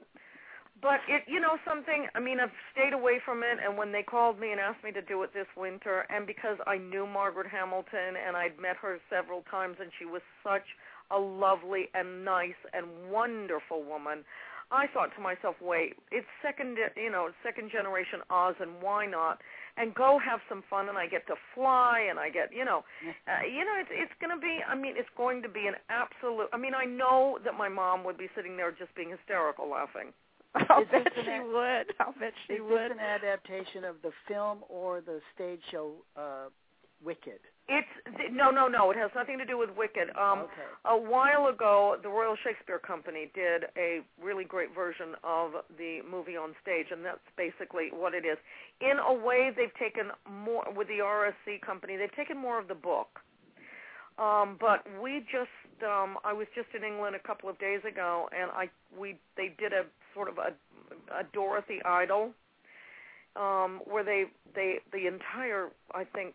but 0.82 1.02
it, 1.08 1.24
you 1.28 1.40
know, 1.40 1.58
something. 1.68 2.08
I 2.16 2.20
mean, 2.20 2.40
I've 2.40 2.54
stayed 2.72 2.94
away 2.94 3.20
from 3.24 3.42
it, 3.42 3.58
and 3.64 3.78
when 3.78 3.92
they 3.92 4.04
called 4.04 4.40
me 4.40 4.52
and 4.52 4.60
asked 4.60 4.84
me 4.84 4.92
to 4.92 5.02
do 5.02 5.24
it 5.24 5.34
this 5.34 5.48
winter, 5.56 6.06
and 6.10 6.28
because 6.28 6.58
I 6.68 6.78
knew 6.78 7.08
Margaret 7.08 7.48
Hamilton 7.48 8.16
and 8.16 8.36
I'd 8.36 8.60
met 8.60 8.78
her 8.82 9.00
several 9.10 9.44
times, 9.50 9.78
and 9.80 9.90
she 9.98 10.06
was 10.06 10.22
such 10.44 10.66
a 11.12 11.18
lovely 11.18 11.90
and 11.94 12.26
nice 12.26 12.60
and 12.74 12.86
wonderful 13.10 13.84
woman. 13.84 14.24
I 14.70 14.86
thought 14.92 15.16
to 15.16 15.22
myself, 15.22 15.56
wait, 15.62 15.96
it's 16.12 16.28
second, 16.44 16.78
you 16.98 17.10
know, 17.10 17.30
second 17.42 17.72
generation 17.72 18.20
Oz, 18.30 18.56
and 18.60 18.82
why 18.82 19.06
not? 19.06 19.40
And 19.78 19.96
go 19.96 20.20
have 20.20 20.42
some 20.50 20.62
fun, 20.70 20.90
and 20.90 20.98
I 20.98 21.08
get 21.08 21.26
to 21.28 21.36
fly, 21.56 22.08
and 22.10 22.20
I 22.20 22.30
get, 22.30 22.52
you 22.52 22.66
know, 22.66 22.84
uh, 23.30 23.48
you 23.48 23.64
know, 23.64 23.80
it's 23.80 23.90
it's 23.94 24.12
going 24.20 24.36
to 24.36 24.42
be. 24.42 24.60
I 24.68 24.76
mean, 24.76 24.96
it's 24.98 25.10
going 25.16 25.42
to 25.44 25.50
be 25.50 25.68
an 25.68 25.76
absolute. 25.90 26.50
I 26.52 26.58
mean, 26.58 26.74
I 26.76 26.84
know 26.84 27.40
that 27.46 27.54
my 27.58 27.70
mom 27.70 28.04
would 28.04 28.18
be 28.18 28.28
sitting 28.36 28.58
there 28.58 28.72
just 28.72 28.94
being 28.94 29.10
hysterical 29.10 29.70
laughing. 29.70 30.12
I'll 30.70 30.82
Is 30.82 30.88
bet 30.92 31.08
she 31.16 31.30
ad- 31.32 31.46
would. 31.46 31.86
I'll 32.00 32.14
bet 32.20 32.34
she 32.48 32.54
Is 32.54 32.62
would. 32.62 32.92
this 32.92 32.92
an 32.92 33.00
adaptation 33.00 33.84
of 33.84 33.96
the 34.04 34.12
film 34.28 34.60
or 34.70 35.02
the 35.02 35.20
stage 35.36 35.62
show 35.72 35.92
uh, 36.16 36.50
Wicked? 37.04 37.40
It's 37.70 37.88
th- 38.18 38.32
no, 38.32 38.50
no, 38.50 38.68
no. 38.68 38.90
It 38.92 38.98
has 38.98 39.12
nothing 39.14 39.38
to 39.38 39.46
do 39.46 39.58
with 39.58 39.70
Wicked. 39.78 40.10
Um, 40.18 40.40
okay. 40.48 40.72
a 40.86 40.98
while 40.98 41.48
ago, 41.48 41.98
the 42.02 42.08
Royal 42.10 42.36
Shakespeare 42.44 42.80
Company 42.80 43.30
did 43.36 43.66
a 43.78 44.00
really 44.24 44.46
great 44.46 44.74
version 44.74 45.14
of 45.24 45.52
the 45.78 46.00
movie 46.10 46.38
on 46.38 46.56
stage, 46.62 46.88
and 46.92 47.04
that's 47.04 47.20
basically 47.38 47.90
what 47.92 48.14
it 48.14 48.26
is. 48.26 48.38
In 48.82 48.98
a 49.06 49.14
way, 49.14 49.52
they've 49.56 49.74
taken 49.78 50.12
more 50.32 50.64
with 50.76 50.88
the 50.88 51.00
RSC 51.04 51.60
company. 51.62 51.98
They've 51.98 52.16
taken 52.16 52.38
more 52.38 52.58
of 52.60 52.68
the 52.68 52.76
book. 52.76 53.20
Um, 54.18 54.58
but 54.60 54.84
we 55.02 55.20
just, 55.32 55.84
um, 55.84 56.18
I 56.26 56.34
was 56.34 56.48
just 56.56 56.70
in 56.76 56.84
England 56.84 57.16
a 57.16 57.28
couple 57.28 57.50
of 57.50 57.60
days 57.60 57.82
ago, 57.88 58.28
and 58.36 58.50
I 58.52 58.70
we 58.98 59.18
they 59.36 59.54
did 59.60 59.74
a 59.74 59.86
sort 60.16 60.28
of 60.28 60.38
a, 60.40 60.54
a 61.14 61.24
Dorothy 61.34 61.80
Idol, 61.86 62.32
um, 63.36 63.82
where 63.86 64.04
they 64.04 64.26
they 64.56 64.80
the 64.92 65.06
entire 65.06 65.70
I 65.94 66.04
think 66.04 66.34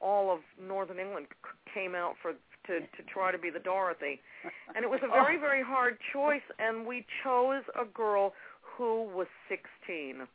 all 0.00 0.32
of 0.32 0.40
Northern 0.60 0.98
England 0.98 1.26
came 1.72 1.94
out 1.94 2.14
for 2.20 2.32
to 2.32 2.80
to 2.80 3.02
try 3.12 3.30
to 3.30 3.38
be 3.38 3.50
the 3.50 3.60
Dorothy, 3.60 4.20
and 4.74 4.84
it 4.84 4.90
was 4.90 5.00
a 5.04 5.08
very 5.08 5.38
very 5.38 5.62
hard 5.62 5.98
choice, 6.12 6.42
and 6.58 6.84
we 6.84 7.06
chose 7.22 7.62
a 7.80 7.84
girl 7.84 8.32
who 8.76 9.04
was 9.14 9.28
16 9.48 10.26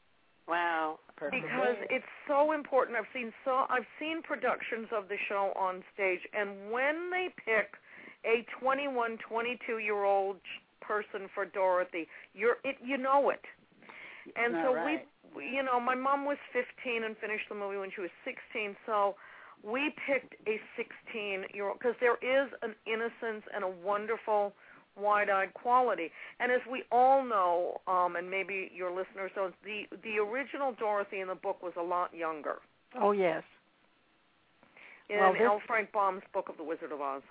Wow. 0.47 0.99
Because 1.19 1.75
it's 1.89 2.07
so 2.27 2.53
important. 2.53 2.97
I've 2.97 3.09
seen 3.13 3.33
so 3.43 3.65
I've 3.69 3.87
seen 3.99 4.21
productions 4.21 4.87
of 4.95 5.09
the 5.09 5.17
show 5.27 5.51
on 5.57 5.83
stage, 5.93 6.21
and 6.33 6.71
when 6.71 7.09
they 7.11 7.27
pick 7.43 7.75
a 8.23 8.45
21, 8.61 9.17
22 9.27 9.79
year 9.79 10.03
old 10.03 10.37
person 10.79 11.27
for 11.33 11.45
Dorothy, 11.45 12.07
you're 12.33 12.57
it 12.63 12.77
you 12.83 12.97
know 12.97 13.29
it. 13.29 13.41
And 14.35 14.53
Not 14.53 14.65
so 14.65 14.73
right. 14.75 15.07
we, 15.35 15.43
you 15.43 15.63
know, 15.63 15.79
my 15.79 15.95
mom 15.95 16.25
was 16.25 16.37
15 16.53 17.03
and 17.03 17.15
finished 17.17 17.47
the 17.49 17.55
movie 17.55 17.77
when 17.77 17.91
she 17.93 18.01
was 18.01 18.11
16. 18.23 18.75
So 18.85 19.15
we 19.63 19.93
picked 20.05 20.35
a 20.47 20.59
16 20.75 21.45
year 21.53 21.69
old 21.69 21.79
because 21.79 21.95
there 21.99 22.19
is 22.21 22.51
an 22.61 22.75
innocence 22.85 23.43
and 23.53 23.63
a 23.63 23.71
wonderful 23.83 24.53
wide-eyed 24.99 25.53
quality. 25.53 26.11
And 26.39 26.51
as 26.51 26.61
we 26.71 26.83
all 26.91 27.23
know, 27.23 27.81
um, 27.87 28.15
and 28.15 28.29
maybe 28.29 28.71
your 28.75 28.89
listeners 28.89 29.31
don't, 29.35 29.53
the 29.63 29.83
the 30.03 30.17
original 30.19 30.73
Dorothy 30.79 31.19
in 31.21 31.27
the 31.27 31.35
book 31.35 31.61
was 31.61 31.73
a 31.79 31.83
lot 31.83 32.13
younger. 32.15 32.57
Oh 32.99 33.11
yes. 33.11 33.43
In 35.09 35.17
Well, 35.19 35.33
this- 35.33 35.41
L. 35.43 35.61
Frank 35.67 35.91
Baum's 35.91 36.23
book 36.33 36.49
of 36.49 36.57
The 36.57 36.63
Wizard 36.63 36.91
of 36.91 36.99
Oz. 37.01 37.21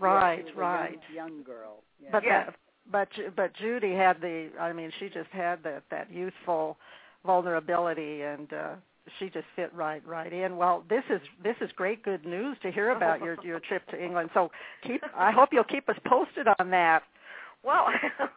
Right, 0.00 0.38
She 0.38 0.44
was 0.44 0.54
a 0.56 0.60
right. 0.60 1.00
Young, 1.12 1.28
young 1.28 1.42
girl. 1.42 1.82
Yeah. 2.02 2.10
But 2.12 2.24
Yes. 2.24 2.46
that, 2.46 2.54
but 2.90 3.10
Ju- 3.10 3.32
but 3.34 3.52
Judy 3.54 3.94
had 3.94 4.20
the 4.20 4.50
I 4.58 4.72
mean 4.72 4.90
she 4.98 5.08
just 5.08 5.30
had 5.30 5.62
that 5.64 5.82
that 5.90 6.10
youthful 6.10 6.78
vulnerability 7.24 8.22
and 8.22 8.52
uh 8.52 8.74
she 9.18 9.30
just 9.30 9.46
fit 9.56 9.72
right 9.74 10.06
right 10.06 10.32
in. 10.32 10.56
Well, 10.56 10.84
this 10.88 11.04
is 11.10 11.20
this 11.42 11.56
is 11.60 11.70
great 11.76 12.02
good 12.02 12.24
news 12.24 12.56
to 12.62 12.70
hear 12.70 12.90
about 12.90 13.20
your 13.20 13.36
your 13.44 13.60
trip 13.60 13.86
to 13.90 14.02
England. 14.02 14.30
So 14.34 14.50
keep 14.86 15.02
I 15.16 15.30
hope 15.30 15.50
you'll 15.52 15.64
keep 15.64 15.88
us 15.88 15.96
posted 16.06 16.46
on 16.58 16.70
that. 16.70 17.02
Well, 17.64 17.88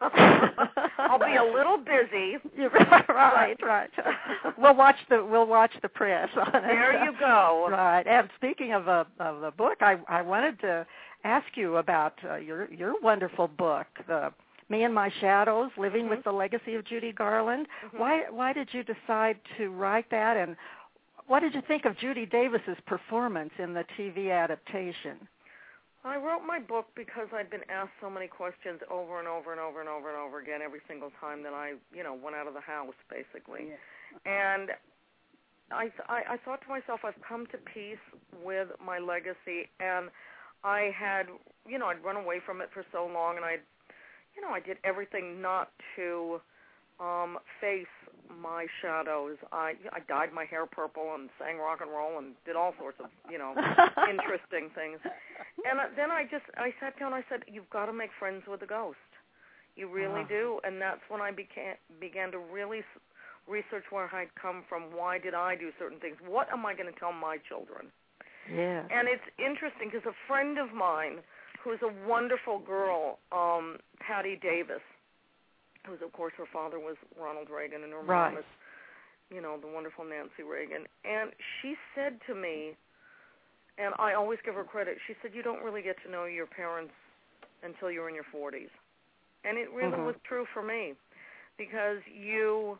I'll 0.98 1.18
be 1.18 1.36
a 1.36 1.44
little 1.44 1.78
busy. 1.78 2.38
right, 3.08 3.56
right. 3.62 3.90
We'll 4.58 4.74
watch 4.74 4.96
the 5.08 5.24
we'll 5.24 5.46
watch 5.46 5.72
the 5.80 5.88
press 5.88 6.28
on 6.36 6.56
it. 6.56 6.62
There 6.62 7.04
you 7.04 7.12
go. 7.20 7.68
Right. 7.70 8.06
And 8.06 8.28
speaking 8.36 8.72
of 8.72 8.88
a 8.88 9.06
of 9.20 9.42
a 9.42 9.52
book, 9.52 9.78
I 9.80 9.98
I 10.08 10.22
wanted 10.22 10.60
to 10.60 10.86
ask 11.24 11.46
you 11.54 11.76
about 11.76 12.14
uh, 12.28 12.36
your 12.36 12.70
your 12.72 12.94
wonderful 13.00 13.48
book, 13.48 13.86
the 14.08 14.32
me 14.68 14.84
and 14.84 14.94
My 14.94 15.10
Shadows, 15.20 15.70
Living 15.76 16.02
mm-hmm. 16.02 16.10
with 16.10 16.24
the 16.24 16.32
Legacy 16.32 16.74
of 16.74 16.84
Judy 16.84 17.12
Garland. 17.12 17.66
Mm-hmm. 17.86 17.98
Why 17.98 18.22
why 18.30 18.52
did 18.52 18.68
you 18.72 18.82
decide 18.84 19.38
to 19.58 19.70
write 19.70 20.10
that 20.10 20.36
and 20.36 20.56
what 21.26 21.40
did 21.40 21.54
you 21.54 21.62
think 21.66 21.84
of 21.84 21.96
Judy 21.98 22.26
Davis's 22.26 22.76
performance 22.86 23.52
in 23.58 23.74
the 23.74 23.84
TV 23.98 24.30
adaptation? 24.32 25.28
I 26.04 26.16
wrote 26.16 26.42
my 26.44 26.58
book 26.58 26.86
because 26.96 27.28
I'd 27.32 27.48
been 27.48 27.62
asked 27.70 27.92
so 28.00 28.10
many 28.10 28.26
questions 28.26 28.80
over 28.90 29.20
and 29.20 29.28
over 29.28 29.52
and 29.52 29.60
over 29.60 29.80
and 29.80 29.88
over 29.88 30.08
and 30.08 30.18
over 30.18 30.40
again 30.40 30.60
every 30.60 30.80
single 30.88 31.12
time 31.20 31.44
that 31.44 31.54
I, 31.54 31.74
you 31.94 32.02
know, 32.02 32.12
went 32.12 32.34
out 32.34 32.48
of 32.48 32.54
the 32.54 32.60
house 32.60 32.94
basically. 33.08 33.70
Yeah. 33.70 34.58
And 34.58 34.70
I, 35.70 35.90
I 36.08 36.34
I 36.34 36.36
thought 36.44 36.60
to 36.62 36.68
myself 36.68 37.00
I've 37.04 37.20
come 37.26 37.46
to 37.52 37.58
peace 37.72 38.02
with 38.44 38.68
my 38.84 38.98
legacy 38.98 39.70
and 39.78 40.10
I 40.64 40.90
had, 40.94 41.26
you 41.68 41.78
know, 41.78 41.86
I'd 41.86 42.02
run 42.04 42.16
away 42.16 42.40
from 42.44 42.60
it 42.60 42.70
for 42.74 42.84
so 42.92 43.06
long 43.06 43.36
and 43.36 43.44
I'd 43.44 43.62
you 44.34 44.42
know, 44.42 44.50
I 44.54 44.60
did 44.60 44.78
everything 44.84 45.40
not 45.42 45.70
to 45.96 46.40
um 47.00 47.38
face 47.60 47.90
my 48.28 48.66
shadows. 48.80 49.36
I 49.52 49.74
I 49.92 50.00
dyed 50.08 50.32
my 50.32 50.44
hair 50.44 50.66
purple 50.66 51.14
and 51.14 51.30
sang 51.38 51.58
rock 51.58 51.80
and 51.80 51.90
roll 51.90 52.18
and 52.18 52.34
did 52.44 52.56
all 52.56 52.74
sorts 52.78 52.98
of, 53.00 53.06
you 53.30 53.38
know, 53.38 53.54
interesting 54.10 54.70
things. 54.74 55.00
And 55.68 55.78
then 55.96 56.10
I 56.10 56.24
just 56.24 56.44
I 56.56 56.72
sat 56.80 56.98
down 56.98 57.12
and 57.12 57.22
I 57.22 57.24
said 57.28 57.42
you've 57.46 57.70
got 57.70 57.86
to 57.86 57.92
make 57.92 58.10
friends 58.18 58.44
with 58.48 58.60
the 58.60 58.66
ghost. 58.66 58.98
You 59.76 59.88
really 59.88 60.20
Uh-huh. 60.22 60.28
do 60.38 60.60
and 60.64 60.80
that's 60.80 61.00
when 61.08 61.20
I 61.20 61.30
began 61.32 61.76
began 62.00 62.30
to 62.32 62.38
really 62.38 62.80
s- 62.80 63.00
research 63.48 63.84
where 63.90 64.08
I'd 64.14 64.34
come 64.40 64.64
from, 64.68 64.94
why 64.94 65.18
did 65.18 65.34
I 65.34 65.56
do 65.56 65.70
certain 65.78 65.98
things? 65.98 66.16
What 66.26 66.46
am 66.52 66.64
I 66.66 66.74
going 66.74 66.92
to 66.92 66.98
tell 67.00 67.12
my 67.12 67.38
children? 67.48 67.90
Yeah. 68.52 68.82
And 68.90 69.08
it's 69.08 69.24
interesting 69.38 69.88
because 69.90 70.06
a 70.06 70.14
friend 70.28 70.58
of 70.58 70.72
mine 70.74 71.22
who's 71.62 71.78
a 71.82 72.08
wonderful 72.08 72.58
girl, 72.58 73.18
um, 73.30 73.78
Patti 74.00 74.36
Davis, 74.40 74.82
who's 75.86 76.02
of 76.02 76.12
course 76.12 76.32
her 76.36 76.46
father 76.52 76.78
was 76.78 76.96
Ronald 77.18 77.48
Reagan 77.50 77.84
and 77.84 77.92
her 77.92 78.02
Right. 78.02 78.34
mom 78.34 78.34
was, 78.34 78.44
you 79.30 79.40
know, 79.40 79.58
the 79.58 79.66
wonderful 79.66 80.04
Nancy 80.04 80.42
Reagan. 80.42 80.86
And 81.04 81.32
she 81.60 81.74
said 81.94 82.18
to 82.26 82.34
me, 82.34 82.76
and 83.78 83.94
I 83.98 84.14
always 84.14 84.38
give 84.44 84.54
her 84.54 84.64
credit, 84.64 84.98
she 85.06 85.14
said, 85.22 85.32
You 85.34 85.42
don't 85.42 85.62
really 85.62 85.82
get 85.82 85.96
to 86.04 86.10
know 86.10 86.24
your 86.24 86.46
parents 86.46 86.92
until 87.62 87.90
you're 87.90 88.08
in 88.08 88.14
your 88.14 88.24
forties. 88.30 88.68
And 89.44 89.56
it 89.56 89.70
really 89.70 89.98
Mhm. 89.98 90.04
was 90.04 90.16
true 90.24 90.46
for 90.52 90.62
me. 90.62 90.94
Because 91.56 91.98
you 92.06 92.78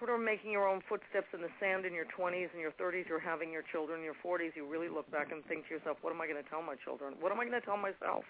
sort 0.00 0.10
of 0.10 0.24
making 0.24 0.50
your 0.50 0.66
own 0.66 0.80
footsteps 0.88 1.28
in 1.36 1.44
the 1.44 1.52
sand 1.60 1.84
in 1.84 1.92
your 1.92 2.08
20s 2.08 2.48
and 2.50 2.58
your 2.60 2.72
30s, 2.80 3.06
you're 3.06 3.20
having 3.20 3.52
your 3.52 3.62
children 3.70 4.00
in 4.00 4.04
your 4.04 4.18
40s, 4.24 4.56
you 4.56 4.66
really 4.66 4.88
look 4.88 5.06
back 5.12 5.30
and 5.30 5.44
think 5.44 5.68
to 5.68 5.76
yourself, 5.76 6.00
what 6.00 6.10
am 6.10 6.20
I 6.20 6.26
going 6.26 6.42
to 6.42 6.48
tell 6.48 6.64
my 6.64 6.74
children? 6.80 7.14
What 7.20 7.30
am 7.30 7.38
I 7.38 7.44
going 7.44 7.60
to 7.60 7.64
tell 7.64 7.76
myself? 7.76 8.24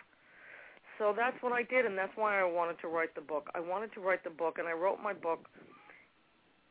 So 0.99 1.15
that's 1.17 1.39
what 1.41 1.55
I 1.55 1.63
did, 1.63 1.87
and 1.87 1.97
that's 1.97 2.13
why 2.19 2.39
I 2.39 2.45
wanted 2.45 2.77
to 2.83 2.89
write 2.89 3.15
the 3.15 3.23
book. 3.23 3.49
I 3.55 3.61
wanted 3.61 3.95
to 3.95 4.01
write 4.01 4.23
the 4.23 4.35
book, 4.35 4.59
and 4.59 4.69
I 4.69 4.73
wrote 4.73 4.99
my 5.01 5.15
book 5.15 5.49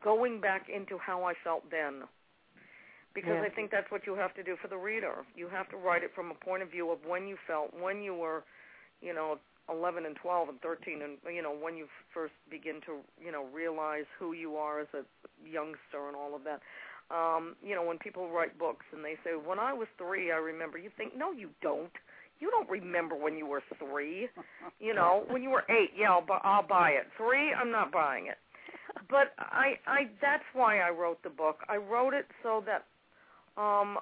going 0.04 0.40
back 0.40 0.68
into 0.68 0.98
how 0.98 1.24
I 1.24 1.34
felt 1.42 1.64
then. 1.70 2.04
Because 3.12 3.42
Yeah. 3.42 3.42
I 3.42 3.50
think 3.50 3.72
that's 3.72 3.90
what 3.90 4.06
you 4.06 4.14
have 4.14 4.32
to 4.34 4.44
do 4.44 4.54
for 4.62 4.68
the 4.68 4.78
reader. 4.78 5.26
You 5.34 5.48
have 5.48 5.68
to 5.70 5.76
write 5.76 6.04
it 6.04 6.14
from 6.14 6.30
a 6.30 6.34
point 6.34 6.62
of 6.62 6.70
view 6.70 6.92
of 6.92 7.04
when 7.04 7.26
you 7.26 7.36
felt, 7.48 7.74
when 7.74 8.02
you 8.02 8.14
were, 8.14 8.44
you 9.00 9.12
know, 9.12 9.40
11 9.70 10.06
and 10.06 10.16
12 10.16 10.48
and 10.48 10.60
13 10.60 11.02
and 11.02 11.18
you 11.34 11.42
know 11.42 11.54
when 11.54 11.76
you 11.76 11.86
first 12.12 12.34
begin 12.50 12.80
to 12.86 12.98
you 13.24 13.32
know 13.32 13.46
realize 13.52 14.04
who 14.18 14.32
you 14.32 14.56
are 14.56 14.80
as 14.80 14.88
a 14.94 15.02
youngster 15.48 16.08
and 16.08 16.16
all 16.16 16.34
of 16.34 16.42
that 16.44 16.60
um 17.14 17.56
you 17.64 17.74
know 17.74 17.82
when 17.84 17.98
people 17.98 18.28
write 18.30 18.58
books 18.58 18.84
and 18.92 19.04
they 19.04 19.14
say 19.24 19.30
when 19.32 19.58
i 19.58 19.72
was 19.72 19.88
3 19.98 20.32
i 20.32 20.36
remember 20.36 20.78
you 20.78 20.90
think 20.96 21.16
no 21.16 21.32
you 21.32 21.50
don't. 21.62 21.92
You 22.40 22.50
don't 22.50 22.70
remember 22.70 23.14
when 23.16 23.36
you 23.36 23.46
were 23.46 23.62
3 23.78 24.28
you 24.80 24.94
know 24.94 25.24
when 25.28 25.42
you 25.42 25.50
were 25.50 25.64
8 25.68 25.90
yeah 25.96 26.10
I'll, 26.10 26.22
bu- 26.26 26.42
I'll 26.44 26.66
buy 26.66 26.90
it. 26.90 27.06
3 27.16 27.52
i'm 27.54 27.70
not 27.70 27.92
buying 27.92 28.26
it. 28.26 28.38
But 29.08 29.34
i 29.38 29.74
i 29.86 30.08
that's 30.20 30.44
why 30.54 30.80
i 30.80 30.90
wrote 30.90 31.22
the 31.22 31.30
book. 31.30 31.58
I 31.68 31.76
wrote 31.76 32.14
it 32.14 32.26
so 32.42 32.62
that 32.66 32.86
um 33.60 33.98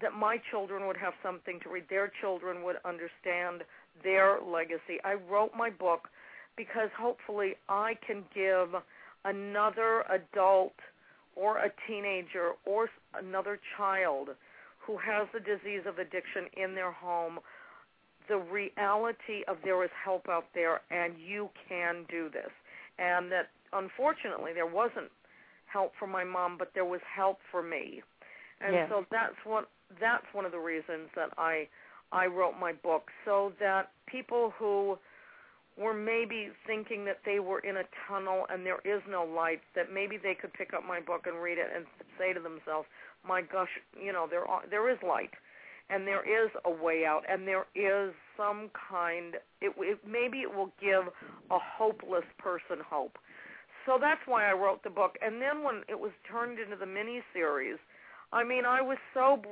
that 0.00 0.12
my 0.12 0.36
children 0.50 0.86
would 0.86 0.96
have 0.96 1.14
something 1.22 1.58
to 1.64 1.70
read. 1.70 1.84
Their 1.90 2.12
children 2.20 2.62
would 2.62 2.76
understand 2.84 3.62
their 4.02 4.38
legacy. 4.40 4.98
I 5.04 5.14
wrote 5.30 5.52
my 5.56 5.70
book 5.70 6.08
because 6.56 6.90
hopefully 6.98 7.54
I 7.68 7.94
can 8.06 8.24
give 8.34 8.80
another 9.24 10.04
adult 10.10 10.74
or 11.36 11.58
a 11.58 11.70
teenager 11.86 12.52
or 12.64 12.88
another 13.14 13.60
child 13.76 14.30
who 14.84 14.96
has 14.96 15.28
the 15.32 15.40
disease 15.40 15.82
of 15.86 15.98
addiction 15.98 16.46
in 16.56 16.74
their 16.74 16.92
home 16.92 17.38
the 18.28 18.36
reality 18.36 19.42
of 19.48 19.56
there 19.64 19.82
is 19.82 19.90
help 20.04 20.28
out 20.28 20.44
there 20.54 20.80
and 20.90 21.14
you 21.18 21.48
can 21.68 22.04
do 22.10 22.28
this. 22.30 22.50
And 22.98 23.32
that 23.32 23.48
unfortunately 23.72 24.52
there 24.54 24.66
wasn't 24.66 25.10
help 25.66 25.92
for 25.98 26.06
my 26.06 26.24
mom, 26.24 26.56
but 26.58 26.70
there 26.74 26.84
was 26.84 27.00
help 27.14 27.38
for 27.50 27.62
me. 27.62 28.02
And 28.60 28.74
so 28.90 29.04
that's 29.10 29.38
what 29.44 29.68
that's 30.00 30.26
one 30.32 30.44
of 30.44 30.52
the 30.52 30.58
reasons 30.58 31.08
that 31.16 31.30
I 31.38 31.68
I 32.12 32.26
wrote 32.26 32.54
my 32.58 32.72
book 32.72 33.10
so 33.24 33.52
that 33.60 33.90
people 34.06 34.52
who 34.58 34.98
were 35.76 35.94
maybe 35.94 36.50
thinking 36.66 37.04
that 37.04 37.18
they 37.24 37.38
were 37.38 37.60
in 37.60 37.76
a 37.76 37.84
tunnel 38.08 38.46
and 38.50 38.66
there 38.66 38.80
is 38.84 39.00
no 39.08 39.24
light, 39.24 39.60
that 39.76 39.92
maybe 39.92 40.16
they 40.16 40.34
could 40.34 40.52
pick 40.52 40.74
up 40.74 40.84
my 40.84 41.00
book 41.00 41.26
and 41.26 41.40
read 41.40 41.58
it 41.58 41.68
and 41.74 41.86
say 42.18 42.32
to 42.32 42.40
themselves, 42.40 42.88
"My 43.24 43.42
gosh, 43.42 43.68
you 44.00 44.12
know, 44.12 44.26
there 44.28 44.44
are, 44.44 44.62
there 44.68 44.90
is 44.90 44.98
light, 45.02 45.30
and 45.88 46.06
there 46.06 46.26
is 46.26 46.50
a 46.64 46.70
way 46.70 47.04
out, 47.04 47.22
and 47.28 47.46
there 47.46 47.66
is 47.74 48.12
some 48.36 48.70
kind. 48.90 49.36
It, 49.60 49.72
it 49.78 49.98
maybe 50.04 50.38
it 50.38 50.52
will 50.52 50.72
give 50.80 51.12
a 51.50 51.58
hopeless 51.58 52.24
person 52.38 52.80
hope." 52.84 53.18
So 53.86 53.98
that's 54.00 54.20
why 54.26 54.50
I 54.50 54.52
wrote 54.52 54.82
the 54.82 54.90
book. 54.90 55.16
And 55.22 55.40
then 55.40 55.62
when 55.62 55.82
it 55.88 55.98
was 55.98 56.10
turned 56.30 56.58
into 56.58 56.76
the 56.76 56.86
mini 56.86 57.22
series, 57.32 57.78
I 58.32 58.44
mean, 58.44 58.64
I 58.64 58.80
was 58.80 58.98
so 59.14 59.42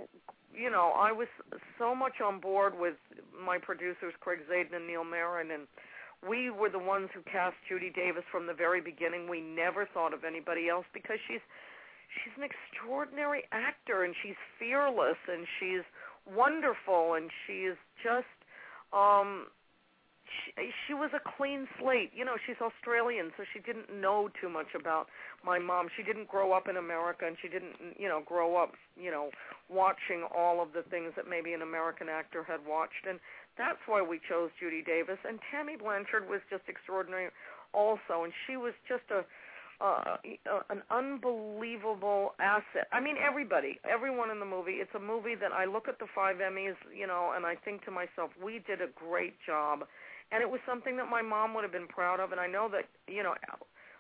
you 0.57 0.71
know, 0.71 0.93
I 0.97 1.13
was 1.13 1.29
so 1.79 1.95
much 1.95 2.21
on 2.25 2.41
board 2.41 2.73
with 2.79 2.95
my 3.45 3.59
producers, 3.59 4.15
Craig 4.21 4.41
Zadan 4.51 4.77
and 4.77 4.87
Neil 4.87 5.05
Meron, 5.05 5.51
and 5.51 5.69
we 6.27 6.51
were 6.51 6.71
the 6.71 6.79
ones 6.79 7.11
who 7.13 7.21
cast 7.31 7.57
Judy 7.69 7.93
Davis 7.95 8.25
from 8.33 8.47
the 8.47 8.55
very 8.55 8.81
beginning. 8.81 9.29
We 9.29 9.41
never 9.41 9.87
thought 9.93 10.15
of 10.15 10.25
anybody 10.25 10.69
else 10.69 10.87
because 10.95 11.19
she's 11.29 11.45
she's 12.09 12.33
an 12.39 12.49
extraordinary 12.49 13.45
actor 13.53 14.05
and 14.05 14.15
she's 14.23 14.39
fearless 14.59 15.19
and 15.29 15.47
she's 15.61 15.85
wonderful 16.25 17.15
and 17.15 17.31
she 17.47 17.69
is 17.69 17.77
just 18.03 18.27
um 18.93 19.47
she, 20.87 20.95
was 20.95 21.11
a 21.15 21.21
clean 21.37 21.67
slate. 21.79 22.11
You 22.15 22.25
know, 22.25 22.37
she's 22.47 22.57
Australian, 22.61 23.31
so 23.37 23.45
she 23.53 23.61
didn't 23.61 23.89
know 23.93 24.29
too 24.41 24.49
much 24.49 24.75
about 24.79 25.07
my 25.45 25.59
mom. 25.59 25.89
She 25.97 26.03
didn't 26.03 26.29
grow 26.29 26.53
up 26.53 26.69
in 26.69 26.77
America, 26.77 27.27
and 27.27 27.37
she 27.41 27.49
didn't, 27.49 27.99
you 27.99 28.09
know, 28.09 28.23
grow 28.25 28.57
up, 28.57 28.73
you 28.97 29.11
know, 29.11 29.31
watching 29.69 30.25
all 30.35 30.63
of 30.63 30.73
the 30.73 30.83
things 30.91 31.13
that 31.17 31.29
maybe 31.29 31.53
an 31.53 31.63
American 31.63 32.09
actor 32.09 32.43
had 32.43 32.61
watched. 32.67 33.07
And 33.09 33.19
that's 33.59 33.81
why 33.87 34.03
we 34.03 34.21
chose 34.29 34.51
Judy 34.61 34.83
Davis. 34.83 35.19
And 35.27 35.39
Tammy 35.51 35.77
Blanchard 35.77 36.29
was 36.29 36.41
just 36.51 36.65
extraordinary, 36.69 37.31
also, 37.73 38.25
and 38.25 38.33
she 38.47 38.57
was 38.57 38.75
just 38.89 39.05
a 39.11 39.25
uh, 39.81 40.17
an 40.71 40.83
unbelievable 40.91 42.33
asset. 42.41 42.89
I 42.93 43.01
mean, 43.01 43.17
everybody, 43.21 43.79
everyone 43.89 44.31
in 44.31 44.41
the 44.41 44.47
movie. 44.47 44.81
It's 44.81 44.95
a 44.95 45.01
movie 45.01 45.35
that 45.35 45.53
I 45.53 45.67
look 45.67 45.89
at 45.89 45.99
the 45.99 46.07
five 46.15 46.37
Emmys, 46.37 46.77
you 46.97 47.07
know, 47.07 47.33
and 47.37 47.45
I 47.45 47.57
think 47.57 47.85
to 47.85 47.91
myself, 47.91 48.31
we 48.43 48.63
did 48.67 48.81
a 48.81 48.89
great 48.95 49.35
job, 49.47 49.81
and 50.33 50.43
it 50.43 50.51
was 50.51 50.61
something 50.67 50.97
that 50.97 51.09
my 51.09 51.23
mom 51.23 51.55
would 51.55 51.63
have 51.63 51.73
been 51.73 51.87
proud 51.89 52.21
of. 52.21 52.33
And 52.33 52.41
I 52.41 52.47
know 52.47 52.69
that, 52.73 52.85
you 53.09 53.23
know, 53.23 53.35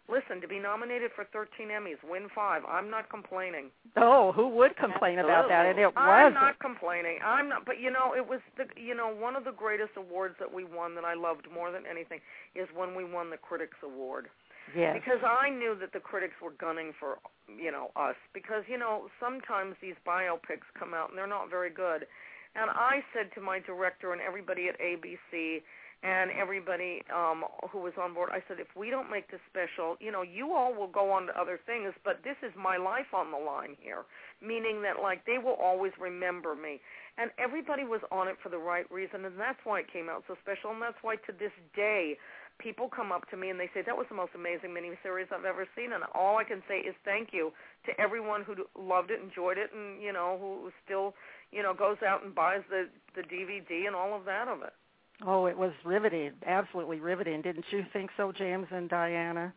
listen, 0.09 0.41
to 0.41 0.49
be 0.49 0.59
nominated 0.59 1.11
for 1.15 1.25
13 1.33 1.69
Emmys, 1.69 1.99
win 2.09 2.29
five, 2.35 2.63
I'm 2.69 2.91
not 2.91 3.11
complaining. 3.11 3.71
Oh, 3.97 4.33
who 4.33 4.49
would 4.49 4.77
complain 4.77 5.19
about 5.19 5.49
that? 5.49 5.67
And 5.67 5.79
it 5.79 5.87
was. 5.87 5.95
I'm 5.97 6.35
not 6.35 6.59
complaining. 6.59 7.19
I'm 7.25 7.49
not, 7.49 7.65
but 7.65 7.81
you 7.81 7.91
know, 7.91 8.15
it 8.17 8.27
was 8.27 8.41
the, 8.57 8.65
you 8.81 8.95
know, 8.95 9.15
one 9.15 9.37
of 9.37 9.45
the 9.45 9.53
greatest 9.53 9.93
awards 9.97 10.37
that 10.39 10.53
we 10.53 10.65
won 10.65 10.95
that 10.97 11.05
I 11.05 11.15
loved 11.15 11.47
more 11.53 11.71
than 11.71 11.83
anything 11.89 12.21
is 12.55 12.69
when 12.75 12.95
we 12.95 13.05
won 13.05 13.31
the 13.31 13.39
Critics 13.39 13.79
Award 13.83 14.29
yes. 14.75 14.97
because 14.99 15.23
I 15.23 15.51
knew 15.51 15.77
that 15.81 15.93
the 15.93 16.01
critics 16.01 16.35
were 16.43 16.53
gunning 16.59 16.93
for 16.99 17.19
you 17.47 17.71
know 17.71 17.91
us 17.95 18.17
because 18.35 18.65
you 18.67 18.79
know 18.79 19.07
sometimes 19.21 19.77
these 19.81 19.95
biopics 20.07 20.67
come 20.79 20.95
out 20.95 21.11
and 21.11 21.19
they're 21.19 21.27
not 21.27 21.51
very 21.51 21.71
good 21.71 22.07
and 22.59 22.71
I 22.71 23.05
said 23.13 23.31
to 23.35 23.41
my 23.41 23.61
director 23.61 24.13
and 24.13 24.21
everybody 24.21 24.69
at 24.69 24.81
ABC 24.81 25.63
and 26.03 26.31
everybody 26.31 27.03
um 27.15 27.45
who 27.71 27.81
was 27.81 27.93
on 28.01 28.15
board. 28.15 28.31
I 28.33 28.43
said, 28.49 28.61
if 28.61 28.69
we 28.77 28.91
don't 28.91 29.11
make 29.11 29.31
this 29.31 29.41
special, 29.49 29.97
you 30.01 30.13
know, 30.13 30.23
you 30.23 30.53
all 30.53 30.75
will 30.75 30.91
go 30.91 31.11
on 31.11 31.27
to 31.27 31.41
other 31.41 31.59
things, 31.65 31.93
but 32.05 32.21
this 32.23 32.37
is 32.43 32.53
my 32.57 32.77
life 32.77 33.13
on 33.15 33.31
the 33.31 33.39
line 33.39 33.77
here. 33.81 34.05
Meaning 34.43 34.83
that 34.83 35.03
like 35.03 35.25
they 35.25 35.39
will 35.39 35.57
always 35.61 35.93
remember 36.01 36.55
me. 36.55 36.81
And 37.19 37.31
everybody 37.39 37.85
was 37.85 38.01
on 38.13 38.29
it 38.29 38.37
for 38.43 38.51
the 38.51 38.59
right 38.59 38.85
reason 38.93 39.25
and 39.25 39.41
that's 39.41 39.61
why 39.65 39.81
it 39.81 39.93
came 39.93 40.09
out 40.09 40.25
so 40.29 40.37
special 40.43 40.71
and 40.71 40.83
that's 40.83 41.01
why 41.01 41.17
to 41.17 41.33
this 41.33 41.53
day 41.75 42.17
people 42.59 42.89
come 42.89 43.13
up 43.13 43.29
to 43.31 43.37
me 43.37 43.51
and 43.51 43.61
they 43.61 43.69
say 43.75 43.83
that 43.85 43.97
was 43.97 44.07
the 44.09 44.17
most 44.17 44.33
amazing 44.35 44.71
miniseries 44.73 45.29
I've 45.33 45.45
ever 45.45 45.67
seen 45.77 45.93
and 45.93 46.05
all 46.15 46.39
I 46.39 46.45
can 46.45 46.63
say 46.69 46.79
is 46.81 46.95
thank 47.05 47.31
you 47.33 47.53
to 47.85 47.93
everyone 48.01 48.45
who 48.45 48.55
loved 48.79 49.11
it, 49.11 49.21
enjoyed 49.21 49.59
it 49.59 49.71
and, 49.75 50.03
you 50.03 50.13
know, 50.13 50.37
who 50.41 50.71
still, 50.85 51.15
you 51.53 51.63
know, 51.63 51.75
goes 51.75 51.97
out 52.07 52.25
and 52.25 52.35
buys 52.35 52.63
the 52.71 52.89
the 53.15 53.23
DVD 53.23 53.87
and 53.87 53.97
all 53.97 54.15
of 54.15 54.25
that 54.27 54.49
of 54.49 54.63
it. 54.63 54.73
Oh, 55.25 55.47
it 55.47 55.57
was 55.57 55.73
riveting, 55.85 56.33
absolutely 56.47 57.01
riveting. 57.01 57.41
Didn't 57.41 57.65
you 57.71 57.85
think 57.93 58.11
so, 58.17 58.33
James 58.33 58.67
and 58.71 58.89
Diana? 58.89 59.53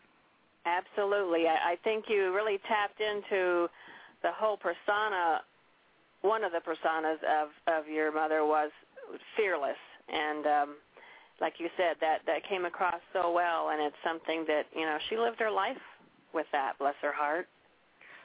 Absolutely. 0.66 1.48
I, 1.48 1.74
I 1.74 1.76
think 1.84 2.06
you 2.08 2.34
really 2.34 2.60
tapped 2.68 3.02
into 3.02 3.68
the 4.22 4.32
whole 4.32 4.58
persona. 4.58 5.42
One 6.22 6.44
of 6.44 6.52
the 6.52 6.60
personas 6.60 7.20
of 7.24 7.50
of 7.68 7.88
your 7.88 8.14
mother 8.14 8.46
was 8.46 8.72
fearless, 9.36 9.80
and 10.08 10.46
um, 10.46 10.76
like 11.42 11.54
you 11.60 11.70
said, 11.76 11.96
that 12.02 12.20
that 12.26 12.48
came 12.48 12.66
across 12.66 13.02
so 13.14 13.32
well. 13.32 13.70
And 13.70 13.82
it's 13.82 13.96
something 14.04 14.46
that 14.48 14.64
you 14.76 14.86
know 14.86 14.98
she 15.10 15.18
lived 15.18 15.40
her 15.40 15.52
life 15.52 15.82
with 16.34 16.48
that. 16.52 16.78
Bless 16.80 16.96
her 17.02 17.14
heart. 17.14 17.48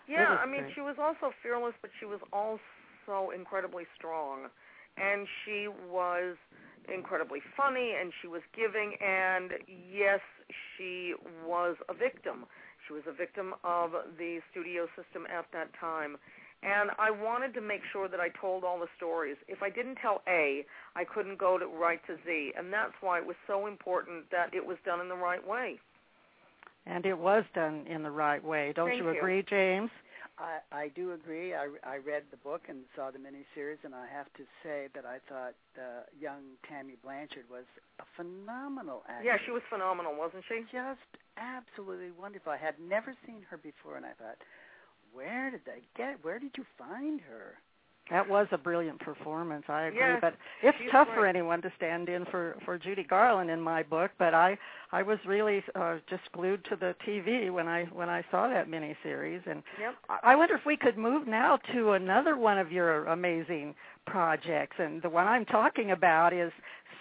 Yeah, 0.07 0.37
I 0.39 0.45
mean, 0.45 0.67
she 0.75 0.83
was 0.83 0.97
also 1.01 1.33
fearless, 1.43 1.73
but 1.81 1.91
she 1.99 2.05
was 2.05 2.21
also 2.31 2.61
incredibly 3.35 3.85
strong, 3.97 4.49
and 4.97 5.27
she 5.45 5.69
was 5.91 6.37
incredibly 6.93 7.41
funny 7.57 7.95
and 7.99 8.13
she 8.21 8.29
was 8.29 8.43
giving 8.55 8.93
and 9.01 9.53
yes 9.91 10.21
she 10.77 11.15
was 11.47 11.77
a 11.89 11.95
victim 11.95 12.45
she 12.87 12.93
was 12.93 13.03
a 13.09 13.13
victim 13.13 13.55
of 13.65 13.93
the 14.19 14.41
studio 14.51 14.87
system 14.95 15.25
at 15.33 15.47
that 15.51 15.71
time 15.81 16.19
and 16.65 16.91
I 16.99 17.11
wanted 17.11 17.53
to 17.55 17.61
make 17.61 17.83
sure 17.93 18.09
that 18.09 18.21
I 18.21 18.31
told 18.41 18.65
all 18.65 18.79
the 18.79 18.89
stories. 18.97 19.37
If 19.49 19.63
I 19.63 19.69
didn't 19.69 19.97
tell 19.97 20.23
A, 20.27 20.65
I 20.97 21.05
couldn't 21.05 21.39
go 21.39 21.59
to 21.59 21.67
right 21.67 22.01
to 22.07 22.17
Z, 22.25 22.53
and 22.57 22.73
that's 22.73 22.95
why 23.03 23.19
it 23.19 23.27
was 23.27 23.37
so 23.47 23.67
important 23.67 24.31
that 24.31 24.55
it 24.55 24.65
was 24.65 24.79
done 24.83 25.01
in 25.01 25.11
the 25.11 25.15
right 25.15 25.47
way. 25.47 25.79
And 26.87 27.05
it 27.05 27.19
was 27.19 27.45
done 27.55 27.87
in 27.87 28.03
the 28.03 28.11
right 28.11 28.43
way. 28.43 28.73
Don't 28.75 28.89
Thank 28.89 29.03
you 29.03 29.11
agree, 29.11 29.43
James? 29.43 29.91
I, 30.39 30.59
I 30.73 30.89
do 30.89 31.13
agree. 31.13 31.55
I, 31.55 31.71
I 31.87 31.97
read 32.03 32.25
the 32.31 32.37
book 32.39 32.63
and 32.69 32.83
saw 32.97 33.11
the 33.11 33.19
miniseries, 33.19 33.79
and 33.85 33.95
I 33.95 34.07
have 34.11 34.27
to 34.35 34.43
say 34.63 34.89
that 34.95 35.05
I 35.07 35.19
thought 35.31 35.55
uh, 35.79 36.03
young 36.19 36.59
Tammy 36.69 36.95
Blanchard 37.03 37.47
was 37.51 37.65
a 38.01 38.07
phenomenal 38.17 39.03
actress. 39.09 39.27
Yeah, 39.31 39.39
she 39.47 39.53
was 39.53 39.63
phenomenal, 39.71 40.15
wasn't 40.19 40.43
she? 40.49 40.67
Just 40.73 41.07
absolutely 41.39 42.11
wonderful. 42.11 42.51
I 42.53 42.59
had 42.59 42.75
never 42.83 43.15
seen 43.27 43.47
her 43.51 43.59
before, 43.59 43.97
and 43.97 44.05
I 44.05 44.15
thought, 44.19 44.39
where 45.13 45.51
did 45.51 45.63
they 45.67 45.87
get? 45.97 46.19
Where 46.25 46.39
did 46.39 46.59
you 46.59 46.65
find 46.77 47.21
her? 47.21 47.55
That 48.11 48.29
was 48.29 48.47
a 48.53 48.59
brilliant 48.59 49.01
performance. 49.01 49.65
I 49.69 49.85
agree, 49.85 50.01
Yes, 50.01 50.19
but 50.21 50.35
it's 50.63 50.77
tough 50.93 51.09
for 51.15 51.27
anyone 51.27 51.63
to 51.63 51.73
stand 51.77 52.11
in 52.11 52.27
for 52.27 52.57
for 52.65 52.77
Judy 52.77 53.03
Garland 53.03 53.51
in 53.51 53.61
my 53.61 53.83
book. 53.83 54.11
But 54.19 54.35
I 54.35 54.59
I 54.93 55.03
was 55.03 55.19
really 55.27 55.63
uh, 55.75 55.97
just 56.09 56.23
glued 56.33 56.63
to 56.67 56.77
the 56.77 56.95
TV 57.07 57.51
when 57.51 57.67
I 57.67 57.85
when 57.85 58.11
I 58.11 58.23
saw 58.31 58.47
that 58.49 58.69
miniseries, 58.69 59.47
and 59.47 59.63
Yep. 59.81 59.95
I 60.11 60.19
I 60.23 60.37
wonder 60.37 60.55
if 60.55 60.67
we 60.67 60.77
could 60.77 60.99
move 60.99 61.27
now 61.27 61.57
to 61.73 61.93
another 61.93 62.37
one 62.37 62.59
of 62.59 62.71
your 62.71 63.07
amazing 63.07 63.75
projects, 64.07 64.77
and 64.79 65.01
the 65.01 65.09
one 65.09 65.27
I'm 65.27 65.47
talking 65.47 65.93
about 65.93 66.35
is 66.35 66.53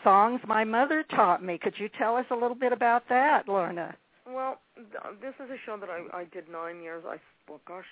songs 0.06 0.40
my 0.48 0.64
mother 0.64 1.04
taught 1.04 1.44
me. 1.44 1.58
Could 1.58 1.78
you 1.78 1.90
tell 1.98 2.16
us 2.16 2.26
a 2.32 2.36
little 2.36 2.56
bit 2.56 2.72
about 2.72 3.10
that, 3.10 3.50
Lorna? 3.50 3.94
Well, 4.26 4.62
this 5.22 5.34
is 5.44 5.52
a 5.52 5.58
show 5.66 5.76
that 5.78 5.90
I 5.90 6.22
I 6.22 6.24
did 6.32 6.48
nine 6.48 6.82
years. 6.82 7.04
I 7.06 7.18
well, 7.50 7.60
gosh, 7.68 7.86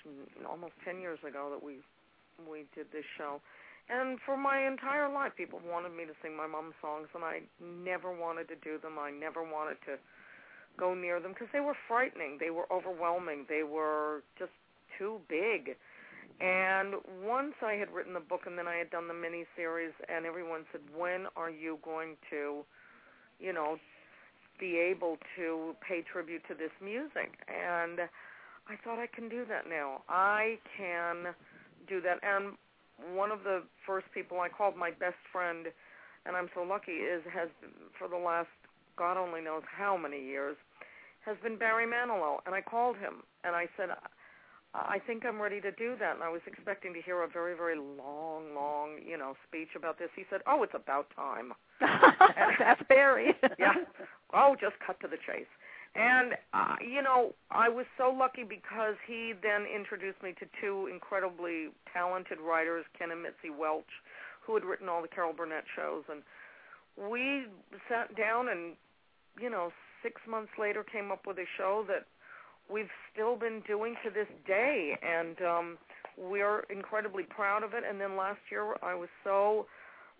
almost 0.48 0.72
ten 0.82 0.98
years 0.98 1.18
ago 1.28 1.50
that 1.50 1.62
we 1.62 1.82
we 2.48 2.64
did 2.74 2.86
this 2.92 3.04
show, 3.16 3.40
and 3.88 4.18
for 4.24 4.36
my 4.36 4.66
entire 4.66 5.12
life, 5.12 5.32
people 5.36 5.60
wanted 5.66 5.92
me 5.92 6.04
to 6.04 6.14
sing 6.22 6.36
my 6.36 6.46
mom's 6.46 6.74
songs, 6.80 7.08
and 7.14 7.24
I 7.24 7.42
never 7.60 8.12
wanted 8.12 8.48
to 8.48 8.56
do 8.56 8.78
them. 8.78 8.98
I 8.98 9.10
never 9.10 9.42
wanted 9.42 9.76
to 9.86 9.98
go 10.78 10.94
near 10.94 11.20
them 11.20 11.32
because 11.32 11.48
they 11.52 11.60
were 11.60 11.76
frightening. 11.88 12.38
They 12.38 12.50
were 12.50 12.70
overwhelming. 12.72 13.46
They 13.48 13.62
were 13.62 14.22
just 14.38 14.52
too 14.98 15.20
big. 15.28 15.76
And 16.40 16.94
once 17.22 17.54
I 17.60 17.74
had 17.74 17.92
written 17.92 18.14
the 18.14 18.20
book, 18.20 18.46
and 18.46 18.56
then 18.56 18.66
I 18.66 18.76
had 18.76 18.90
done 18.90 19.06
the 19.06 19.14
mini 19.14 19.44
series, 19.54 19.92
and 20.08 20.24
everyone 20.24 20.64
said, 20.72 20.80
"When 20.96 21.26
are 21.36 21.50
you 21.50 21.78
going 21.84 22.16
to, 22.30 22.64
you 23.38 23.52
know, 23.52 23.78
be 24.58 24.78
able 24.78 25.18
to 25.36 25.76
pay 25.80 26.02
tribute 26.02 26.44
to 26.48 26.54
this 26.54 26.72
music?" 26.80 27.38
And 27.48 28.08
I 28.68 28.76
thought 28.76 28.98
I 28.98 29.06
can 29.06 29.28
do 29.28 29.44
that 29.44 29.68
now. 29.68 30.02
I 30.08 30.58
can 30.76 31.34
do 31.88 32.00
that. 32.02 32.18
And 32.22 32.54
one 33.16 33.30
of 33.30 33.44
the 33.44 33.62
first 33.86 34.06
people 34.14 34.40
I 34.40 34.48
called, 34.48 34.76
my 34.76 34.90
best 34.90 35.20
friend, 35.32 35.66
and 36.26 36.36
I'm 36.36 36.48
so 36.54 36.62
lucky, 36.62 36.92
is 36.92 37.22
has 37.32 37.48
for 37.98 38.08
the 38.08 38.16
last 38.16 38.48
God 38.96 39.16
only 39.16 39.40
knows 39.40 39.62
how 39.66 39.96
many 39.96 40.22
years, 40.22 40.56
has 41.24 41.36
been 41.42 41.56
Barry 41.56 41.86
Manilow. 41.86 42.38
And 42.46 42.54
I 42.54 42.60
called 42.60 42.96
him 42.96 43.22
and 43.44 43.56
I 43.56 43.68
said, 43.76 43.90
I 44.74 44.98
think 45.06 45.24
I'm 45.26 45.40
ready 45.40 45.60
to 45.60 45.70
do 45.72 45.96
that. 46.00 46.14
And 46.14 46.24
I 46.24 46.30
was 46.30 46.40
expecting 46.46 46.94
to 46.94 47.02
hear 47.02 47.22
a 47.22 47.28
very, 47.28 47.54
very 47.54 47.76
long, 47.76 48.54
long, 48.54 48.96
you 49.06 49.18
know, 49.18 49.34
speech 49.46 49.68
about 49.76 49.98
this. 49.98 50.08
He 50.16 50.24
said, 50.30 50.40
"Oh, 50.46 50.62
it's 50.62 50.72
about 50.74 51.08
time." 51.14 51.52
That's 52.58 52.80
Barry. 52.88 53.34
yeah. 53.58 53.74
Oh, 54.32 54.56
just 54.58 54.74
cut 54.84 54.98
to 55.00 55.08
the 55.08 55.18
chase. 55.26 55.50
And 55.94 56.34
uh, 56.54 56.76
you 56.80 57.02
know, 57.02 57.34
I 57.50 57.68
was 57.68 57.84
so 57.98 58.08
lucky 58.10 58.44
because 58.44 58.96
he 59.06 59.34
then 59.42 59.66
introduced 59.68 60.22
me 60.22 60.32
to 60.40 60.46
two 60.60 60.88
incredibly 60.90 61.68
talented 61.92 62.38
writers, 62.40 62.84
Ken 62.98 63.10
and 63.10 63.22
Mitzi 63.22 63.50
Welch, 63.50 63.84
who 64.46 64.54
had 64.54 64.64
written 64.64 64.88
all 64.88 65.02
the 65.02 65.08
Carol 65.08 65.34
Burnett 65.34 65.64
shows, 65.76 66.04
and 66.10 66.22
we 66.96 67.44
sat 67.88 68.16
down 68.16 68.48
and, 68.48 68.76
you 69.40 69.48
know, 69.48 69.70
six 70.02 70.20
months 70.28 70.52
later 70.58 70.84
came 70.84 71.10
up 71.12 71.26
with 71.26 71.38
a 71.38 71.46
show 71.56 71.84
that 71.88 72.06
we've 72.70 72.90
still 73.12 73.36
been 73.36 73.62
doing 73.66 73.94
to 74.04 74.10
this 74.10 74.28
day, 74.46 74.96
and 75.02 75.36
um, 75.42 75.78
we're 76.18 76.60
incredibly 76.70 77.24
proud 77.24 77.62
of 77.62 77.74
it. 77.74 77.84
And 77.88 78.00
then 78.00 78.16
last 78.16 78.40
year, 78.50 78.74
I 78.82 78.94
was 78.94 79.08
so 79.24 79.66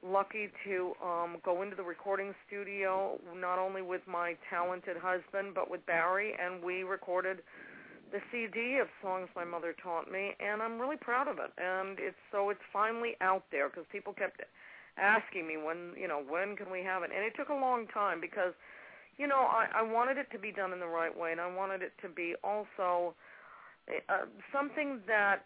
lucky 0.02 0.48
to 0.64 0.92
um 1.04 1.36
go 1.44 1.62
into 1.62 1.76
the 1.76 1.82
recording 1.82 2.34
studio 2.46 3.18
not 3.36 3.58
only 3.58 3.82
with 3.82 4.02
my 4.06 4.34
talented 4.50 4.96
husband 4.96 5.54
but 5.54 5.70
with 5.70 5.84
Barry 5.86 6.32
and 6.42 6.62
we 6.62 6.82
recorded 6.82 7.38
the 8.12 8.20
CD 8.30 8.78
of 8.78 8.86
songs 9.02 9.28
my 9.34 9.44
mother 9.44 9.74
taught 9.82 10.12
me 10.12 10.36
and 10.38 10.62
I'm 10.62 10.78
really 10.78 11.00
proud 11.00 11.26
of 11.28 11.38
it. 11.38 11.50
And 11.56 11.98
it's 11.98 12.20
so 12.30 12.50
it's 12.50 12.60
finally 12.72 13.16
out 13.20 13.44
there 13.50 13.68
because 13.68 13.84
people 13.90 14.12
kept 14.12 14.42
asking 14.98 15.48
me 15.48 15.56
when 15.56 15.96
you 15.98 16.06
know 16.06 16.22
when 16.28 16.54
can 16.54 16.70
we 16.70 16.84
have 16.84 17.02
it? 17.02 17.10
And 17.14 17.24
it 17.24 17.32
took 17.34 17.48
a 17.48 17.56
long 17.56 17.86
time 17.88 18.20
because 18.20 18.52
you 19.16 19.26
know 19.26 19.48
I 19.48 19.66
I 19.80 19.82
wanted 19.82 20.18
it 20.18 20.28
to 20.32 20.38
be 20.38 20.52
done 20.52 20.72
in 20.72 20.78
the 20.78 20.86
right 20.86 21.16
way 21.16 21.32
and 21.32 21.40
I 21.40 21.48
wanted 21.52 21.82
it 21.82 21.92
to 22.02 22.08
be 22.08 22.34
also 22.44 23.14
uh, 23.88 24.28
something 24.52 25.00
that 25.08 25.44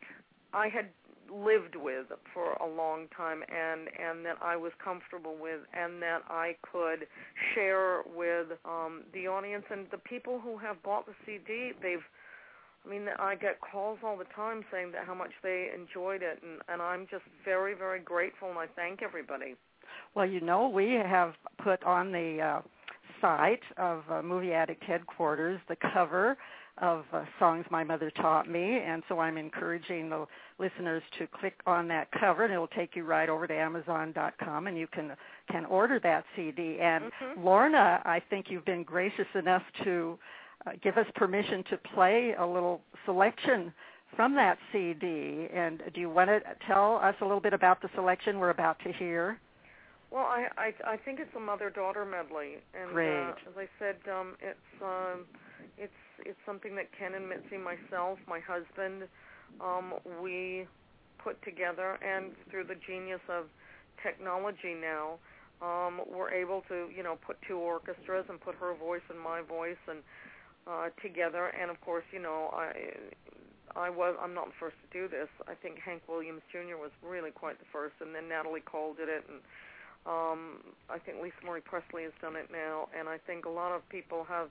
I 0.53 0.69
had 0.69 0.91
lived 1.33 1.77
with 1.77 2.07
for 2.33 2.53
a 2.55 2.67
long 2.67 3.07
time 3.17 3.43
and 3.43 3.89
and 3.99 4.25
that 4.25 4.37
I 4.43 4.57
was 4.57 4.73
comfortable 4.83 5.37
with 5.41 5.61
and 5.73 6.01
that 6.03 6.23
I 6.29 6.57
could 6.63 7.07
share 7.55 8.03
with 8.15 8.49
um 8.65 9.03
the 9.13 9.29
audience 9.29 9.65
and 9.71 9.87
the 9.91 9.99
people 9.99 10.41
who 10.41 10.59
have 10.59 10.83
bought 10.83 11.07
the 11.07 11.15
CD 11.25 11.73
they've 11.83 12.05
I 12.85 12.89
mean 12.89 13.07
I 13.19 13.35
get 13.35 13.61
calls 13.61 13.99
all 14.05 14.17
the 14.17 14.31
time 14.35 14.65
saying 14.73 14.93
that 14.93 15.07
how 15.07 15.15
much 15.15 15.33
they 15.43 15.71
enjoyed 15.75 16.23
it 16.23 16.41
and 16.43 16.61
and 16.69 16.81
I'm 16.83 17.07
just 17.11 17.25
very 17.45 17.75
very 17.75 18.01
grateful 18.01 18.51
and 18.51 18.59
I 18.59 18.67
thank 18.77 19.03
everybody. 19.03 19.57
Well, 20.15 20.27
you 20.27 20.41
know, 20.41 20.69
we 20.69 20.93
have 20.93 21.35
put 21.63 21.83
on 21.85 22.11
the 22.11 22.41
uh, 22.41 22.61
site 23.21 23.63
of 23.77 24.03
uh, 24.11 24.23
Movie 24.23 24.53
Addict 24.53 24.83
headquarters 24.83 25.61
the 25.69 25.77
cover 25.93 26.37
of 26.79 27.05
uh, 27.13 27.25
songs 27.39 27.65
my 27.71 27.83
mother 27.83 28.11
taught 28.11 28.49
me, 28.49 28.79
and 28.79 29.03
so 29.09 29.19
I'm 29.19 29.39
encouraging 29.39 30.11
the 30.11 30.27
listeners 30.59 31.03
to 31.19 31.27
click 31.27 31.55
on 31.67 31.89
that 31.89 32.09
cover, 32.13 32.45
and 32.45 32.53
it'll 32.53 32.67
take 32.69 32.95
you 32.95 33.05
right 33.05 33.29
over 33.29 33.47
to 33.47 33.55
Amazon.com, 33.55 34.67
and 34.67 34.77
you 34.77 34.87
can 34.87 35.13
can 35.51 35.65
order 35.67 35.99
that 36.01 36.25
CD. 36.35 36.79
And 36.81 37.05
Mhm. 37.05 37.45
Lorna, 37.45 38.03
I 38.05 38.21
think 38.21 38.51
you've 38.51 38.65
been 38.65 38.83
gracious 38.83 39.29
enough 39.35 39.63
to 39.85 40.19
uh, 40.67 40.73
give 40.83 40.99
us 40.99 41.07
permission 41.15 41.63
to 41.65 41.77
play 41.79 42.35
a 42.35 42.45
little 42.45 42.83
selection 43.05 43.73
from 44.15 44.35
that 44.35 44.59
CD. 44.73 45.49
And 45.53 45.83
do 45.93 46.01
you 46.01 46.11
want 46.11 46.29
to 46.29 46.41
tell 46.67 46.97
us 46.97 47.15
a 47.21 47.25
little 47.25 47.41
bit 47.41 47.53
about 47.53 47.81
the 47.81 47.89
selection 47.95 48.39
we're 48.39 48.51
about 48.51 48.79
to 48.81 48.93
hear? 48.93 49.39
Well, 50.11 50.25
I 50.25 50.49
I, 50.57 50.93
I 50.93 50.97
think 50.97 51.21
it's 51.21 51.35
a 51.35 51.41
mother-daughter 51.41 52.05
medley, 52.05 52.59
and 52.75 52.91
Great. 52.91 53.29
Uh, 53.29 53.33
as 53.51 53.57
I 53.59 53.69
said, 53.79 53.97
um, 54.11 54.37
it's 54.41 54.83
um, 54.83 55.27
it's 55.79 56.03
it's 56.25 56.39
something 56.47 56.75
that 56.77 56.87
Ken 56.99 57.15
and 57.15 57.29
Mitzi, 57.29 57.59
myself, 57.59 58.19
my 58.27 58.41
husband, 58.41 59.05
um, 59.61 59.95
we 60.23 60.67
put 61.23 61.43
together, 61.43 61.99
and 62.03 62.33
through 62.51 62.65
the 62.65 62.77
genius 62.87 63.21
of 63.29 63.45
technology 64.03 64.75
now, 64.75 65.19
um, 65.61 66.01
were 66.09 66.31
able 66.31 66.63
to, 66.69 66.89
you 66.95 67.03
know, 67.03 67.19
put 67.27 67.37
two 67.49 67.59
orchestras 67.59 68.25
and 68.29 68.41
put 68.41 68.55
her 68.57 68.75
voice 68.75 69.05
and 69.09 69.19
my 69.19 69.43
voice 69.43 69.81
and 69.89 70.01
uh, 70.67 70.89
together. 71.03 71.53
And 71.61 71.71
of 71.71 71.81
course, 71.81 72.05
you 72.13 72.21
know, 72.21 72.51
I 72.53 72.97
I 73.77 73.91
was 73.91 74.17
I'm 74.21 74.35
not 74.35 74.47
the 74.47 74.59
first 74.59 74.77
to 74.85 74.89
do 74.99 75.09
this. 75.09 75.29
I 75.49 75.55
think 75.55 75.79
Hank 75.79 76.03
Williams 76.09 76.43
Jr. 76.51 76.81
was 76.81 76.91
really 77.03 77.31
quite 77.31 77.59
the 77.59 77.69
first, 77.73 77.95
and 78.01 78.15
then 78.15 78.29
Natalie 78.29 78.65
Cole 78.65 78.95
did 78.95 79.09
it, 79.09 79.25
and 79.29 79.41
um, 80.07 80.63
I 80.89 80.99
think 80.99 81.23
Lisa 81.23 81.43
Marie 81.45 81.61
Presley 81.61 82.05
has 82.05 82.13
done 82.23 82.37
it 82.37 82.49
now, 82.53 82.89
and 82.97 83.09
I 83.09 83.19
think 83.27 83.45
a 83.45 83.51
lot 83.51 83.73
of 83.73 83.87
people 83.89 84.25
have 84.29 84.49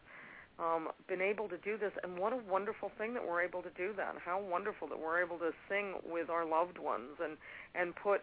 um, 0.60 0.90
been 1.08 1.22
able 1.22 1.50
to 1.50 1.58
do 1.58 1.78
this. 1.78 1.92
And 2.04 2.18
what 2.18 2.34
a 2.34 2.38
wonderful 2.50 2.92
thing 2.98 3.14
that 3.14 3.28
we're 3.28 3.42
able 3.42 3.62
to 3.62 3.70
do 3.78 3.92
that. 3.98 4.16
How 4.24 4.42
wonderful 4.42 4.88
that 4.90 5.00
we're 5.00 5.22
able 5.22 5.38
to 5.40 5.52
sing 5.70 5.96
with 6.10 6.30
our 6.30 6.46
loved 6.46 6.78
ones 6.78 7.20
and 7.24 7.38
and 7.76 7.94
put 7.96 8.22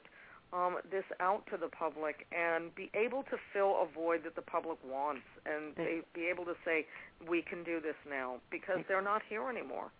um, 0.53 0.77
this 0.91 1.05
out 1.21 1.45
to 1.51 1.57
the 1.57 1.69
public 1.69 2.27
and 2.33 2.75
be 2.75 2.91
able 2.95 3.23
to 3.25 3.37
fill 3.53 3.83
a 3.83 3.87
void 3.95 4.25
that 4.25 4.35
the 4.35 4.43
public 4.43 4.79
wants 4.85 5.23
and 5.47 5.75
they, 5.77 6.01
be 6.15 6.27
able 6.27 6.45
to 6.45 6.55
say 6.65 6.87
we 7.29 7.43
can 7.43 7.65
do 7.65 7.81
this 7.81 7.95
now 8.09 8.37
because 8.51 8.79
they're 8.89 9.03
not 9.03 9.23
here 9.29 9.49
anymore. 9.49 9.91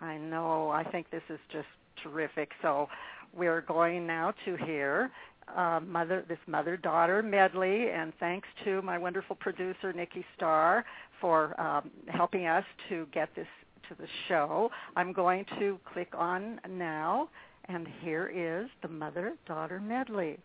I 0.00 0.16
know. 0.16 0.70
I 0.70 0.82
think 0.82 1.10
this 1.10 1.22
is 1.28 1.38
just 1.52 1.68
terrific. 2.02 2.50
So 2.60 2.88
we're 3.36 3.60
going 3.60 4.06
now 4.06 4.34
to 4.44 4.56
hear 4.56 5.10
uh, 5.54 5.80
mother 5.86 6.24
this 6.28 6.38
mother 6.46 6.76
daughter 6.76 7.22
medley, 7.22 7.90
and 7.90 8.12
thanks 8.20 8.48
to 8.64 8.82
my 8.82 8.98
wonderful 8.98 9.36
producer 9.36 9.92
Nikki 9.92 10.24
Starr 10.36 10.84
for 11.20 11.58
um, 11.60 11.90
helping 12.08 12.46
us 12.46 12.64
to 12.88 13.06
get 13.12 13.28
this 13.34 13.46
to 13.88 13.94
the 13.94 14.08
show. 14.28 14.70
I'm 14.96 15.12
going 15.12 15.44
to 15.58 15.78
click 15.92 16.08
on 16.16 16.60
now, 16.68 17.28
and 17.66 17.86
here 18.00 18.30
is 18.34 18.70
the 18.82 18.88
mother 18.88 19.34
daughter 19.46 19.80
medley. 19.80 20.38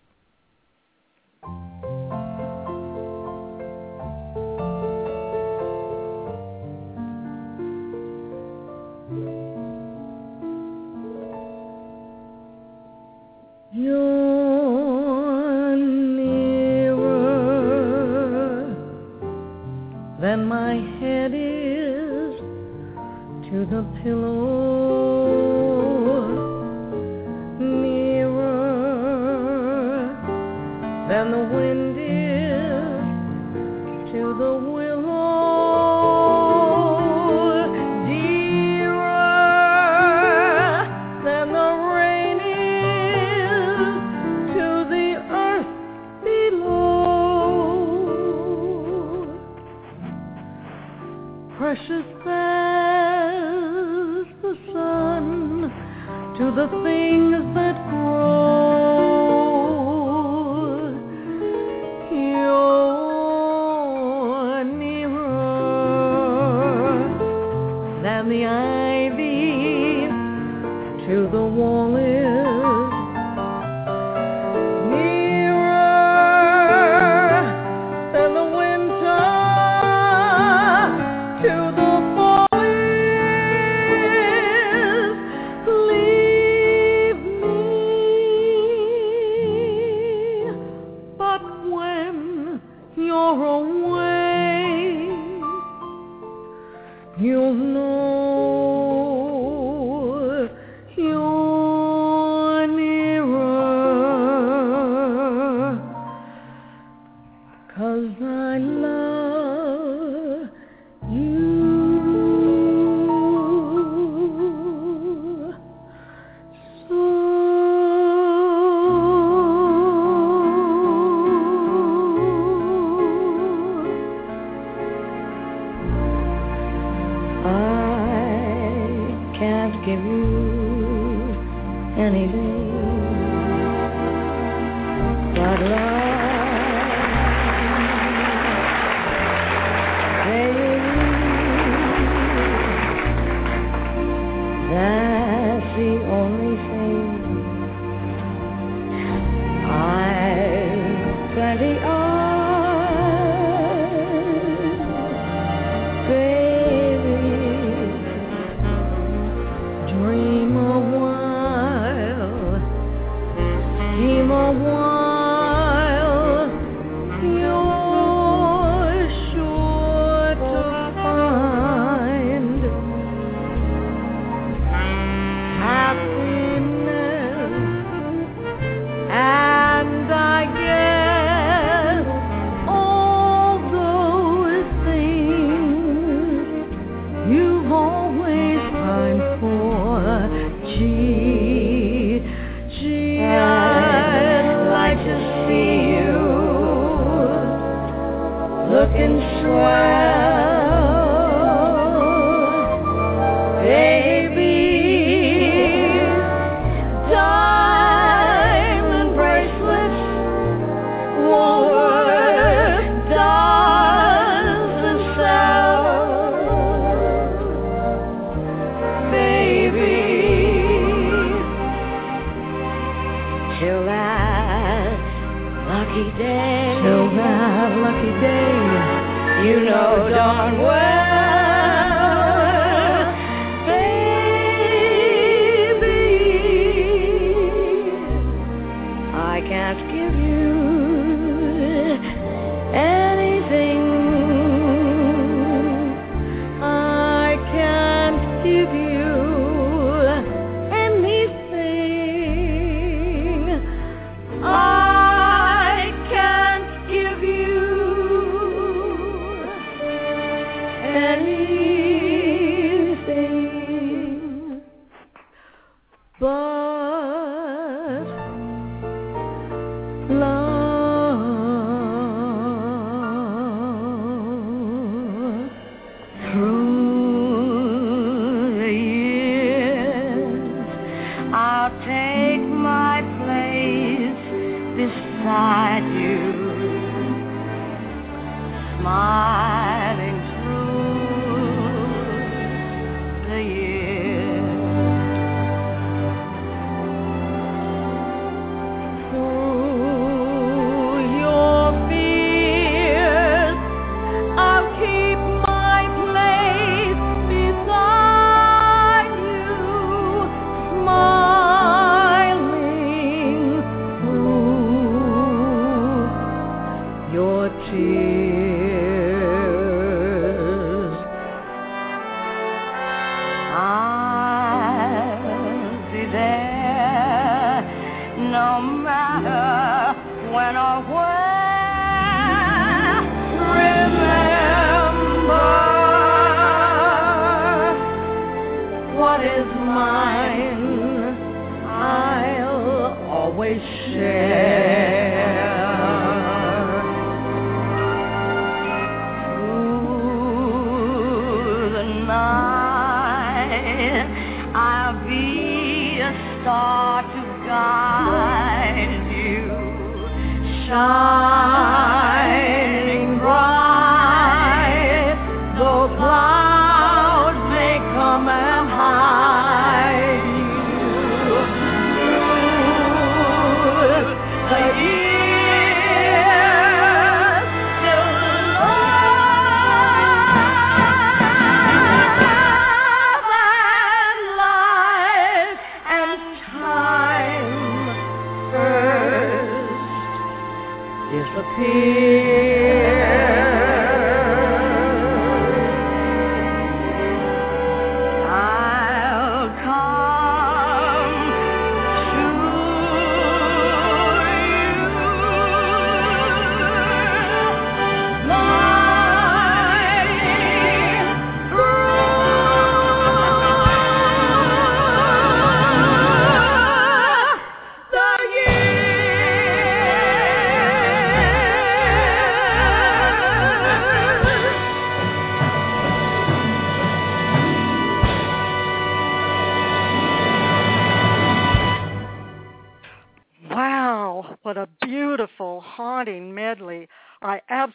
Your 317.72 318.09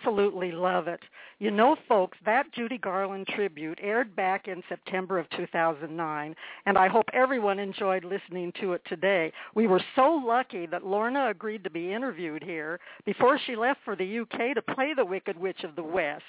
absolutely 0.04 0.52
love 0.52 0.88
it. 0.88 1.00
You 1.40 1.50
know, 1.50 1.76
folks, 1.88 2.16
that 2.24 2.52
Judy 2.52 2.78
Garland 2.78 3.26
tribute 3.26 3.78
aired 3.82 4.14
back 4.14 4.46
in 4.46 4.62
September 4.68 5.18
of 5.18 5.28
2009, 5.30 6.34
and 6.66 6.78
I 6.78 6.88
hope 6.88 7.06
everyone 7.12 7.58
enjoyed 7.58 8.04
listening 8.04 8.52
to 8.60 8.72
it 8.74 8.82
today. 8.86 9.32
We 9.54 9.66
were 9.66 9.82
so 9.96 10.22
lucky 10.24 10.66
that 10.66 10.86
Lorna 10.86 11.28
agreed 11.28 11.64
to 11.64 11.70
be 11.70 11.92
interviewed 11.92 12.42
here 12.42 12.78
before 13.04 13.38
she 13.46 13.56
left 13.56 13.80
for 13.84 13.96
the 13.96 14.20
UK 14.20 14.54
to 14.54 14.74
play 14.74 14.94
the 14.94 15.04
Wicked 15.04 15.36
Witch 15.36 15.64
of 15.64 15.74
the 15.74 15.82
West. 15.82 16.22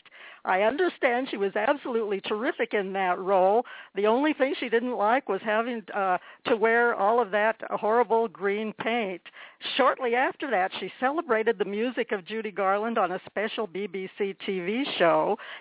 I 0.44 0.62
understand 0.62 1.28
she 1.30 1.38
was 1.38 1.56
absolutely 1.56 2.22
terrific 2.22 2.74
in 2.74 2.92
that 2.94 3.20
role. 3.20 3.64
The 3.96 4.08
only 4.08 4.34
thing 4.34 4.56
she 4.60 4.70
didn't 4.70 4.98
like 4.98 5.30
was 5.30 5.42
having 5.44 5.84
uh, 5.94 6.18
to 6.48 6.56
wear 6.56 6.96
all 6.96 7.22
of 7.22 7.32
that 7.32 7.58
horrible 7.70 8.28
green 8.28 8.74
paint. 8.74 9.22
Shortly 9.78 10.16
after 10.16 10.50
that, 10.52 10.72
she 10.80 10.92
celebrated 11.00 11.58
the 11.58 11.66
music 11.66 12.12
of 12.12 12.26
Judy 12.26 12.52
Garland 12.52 12.98
on 12.98 13.12
a 13.12 13.22
special 13.26 13.68
BBC 13.68 14.36
TV 14.48 14.84
show. 14.98 15.05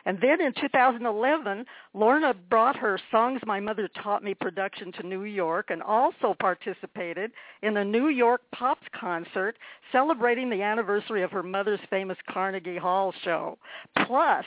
And 0.06 0.18
then 0.20 0.40
in 0.40 0.52
2011, 0.60 1.64
Lorna 1.92 2.34
brought 2.50 2.76
her 2.76 2.98
Songs 3.10 3.40
My 3.46 3.60
Mother 3.60 3.88
Taught 4.02 4.22
Me 4.22 4.34
production 4.34 4.92
to 4.92 5.06
New 5.06 5.24
York 5.24 5.66
and 5.70 5.82
also 5.82 6.34
participated 6.38 7.32
in 7.62 7.76
a 7.76 7.84
New 7.84 8.08
York 8.08 8.42
Pops 8.54 8.86
concert 8.98 9.56
celebrating 9.92 10.50
the 10.50 10.62
anniversary 10.62 11.22
of 11.22 11.30
her 11.30 11.42
mother's 11.42 11.80
famous 11.90 12.18
Carnegie 12.30 12.78
Hall 12.78 13.12
show. 13.24 13.58
Plus, 14.06 14.44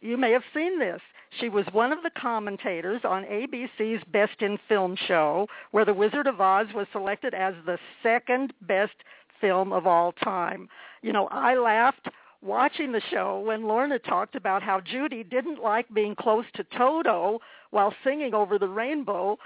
you 0.00 0.16
may 0.16 0.32
have 0.32 0.44
seen 0.54 0.78
this. 0.78 1.00
She 1.40 1.48
was 1.48 1.66
one 1.72 1.92
of 1.92 2.02
the 2.02 2.10
commentators 2.16 3.00
on 3.04 3.24
ABC's 3.24 4.04
Best 4.12 4.40
in 4.40 4.58
Film 4.68 4.96
show, 5.08 5.48
where 5.72 5.84
The 5.84 5.94
Wizard 5.94 6.26
of 6.26 6.40
Oz 6.40 6.66
was 6.74 6.86
selected 6.92 7.34
as 7.34 7.54
the 7.66 7.78
second 8.02 8.52
best 8.62 8.94
film 9.40 9.72
of 9.72 9.86
all 9.86 10.12
time. 10.12 10.68
You 11.02 11.12
know, 11.12 11.26
I 11.28 11.56
laughed 11.56 12.08
watching 12.44 12.92
the 12.92 13.02
show 13.10 13.40
when 13.40 13.66
Lorna 13.66 13.98
talked 13.98 14.36
about 14.36 14.62
how 14.62 14.80
Judy 14.80 15.24
didn't 15.24 15.62
like 15.62 15.92
being 15.92 16.14
close 16.14 16.44
to 16.54 16.64
Toto 16.76 17.40
while 17.70 17.94
singing 18.04 18.34
over 18.34 18.58
the 18.58 18.68
rainbow 18.68 19.38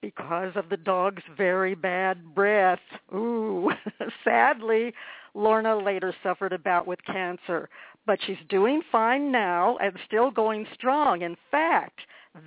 because 0.00 0.52
of 0.54 0.68
the 0.68 0.76
dog's 0.76 1.22
very 1.36 1.74
bad 1.74 2.34
breath. 2.34 2.78
Ooh, 3.12 3.70
sadly, 4.24 4.94
Lorna 5.34 5.76
later 5.76 6.14
suffered 6.22 6.52
a 6.52 6.58
bout 6.58 6.86
with 6.86 7.04
cancer, 7.04 7.68
but 8.06 8.18
she's 8.26 8.36
doing 8.48 8.80
fine 8.92 9.32
now 9.32 9.76
and 9.78 9.92
still 10.06 10.30
going 10.30 10.66
strong. 10.74 11.22
In 11.22 11.36
fact, 11.50 12.00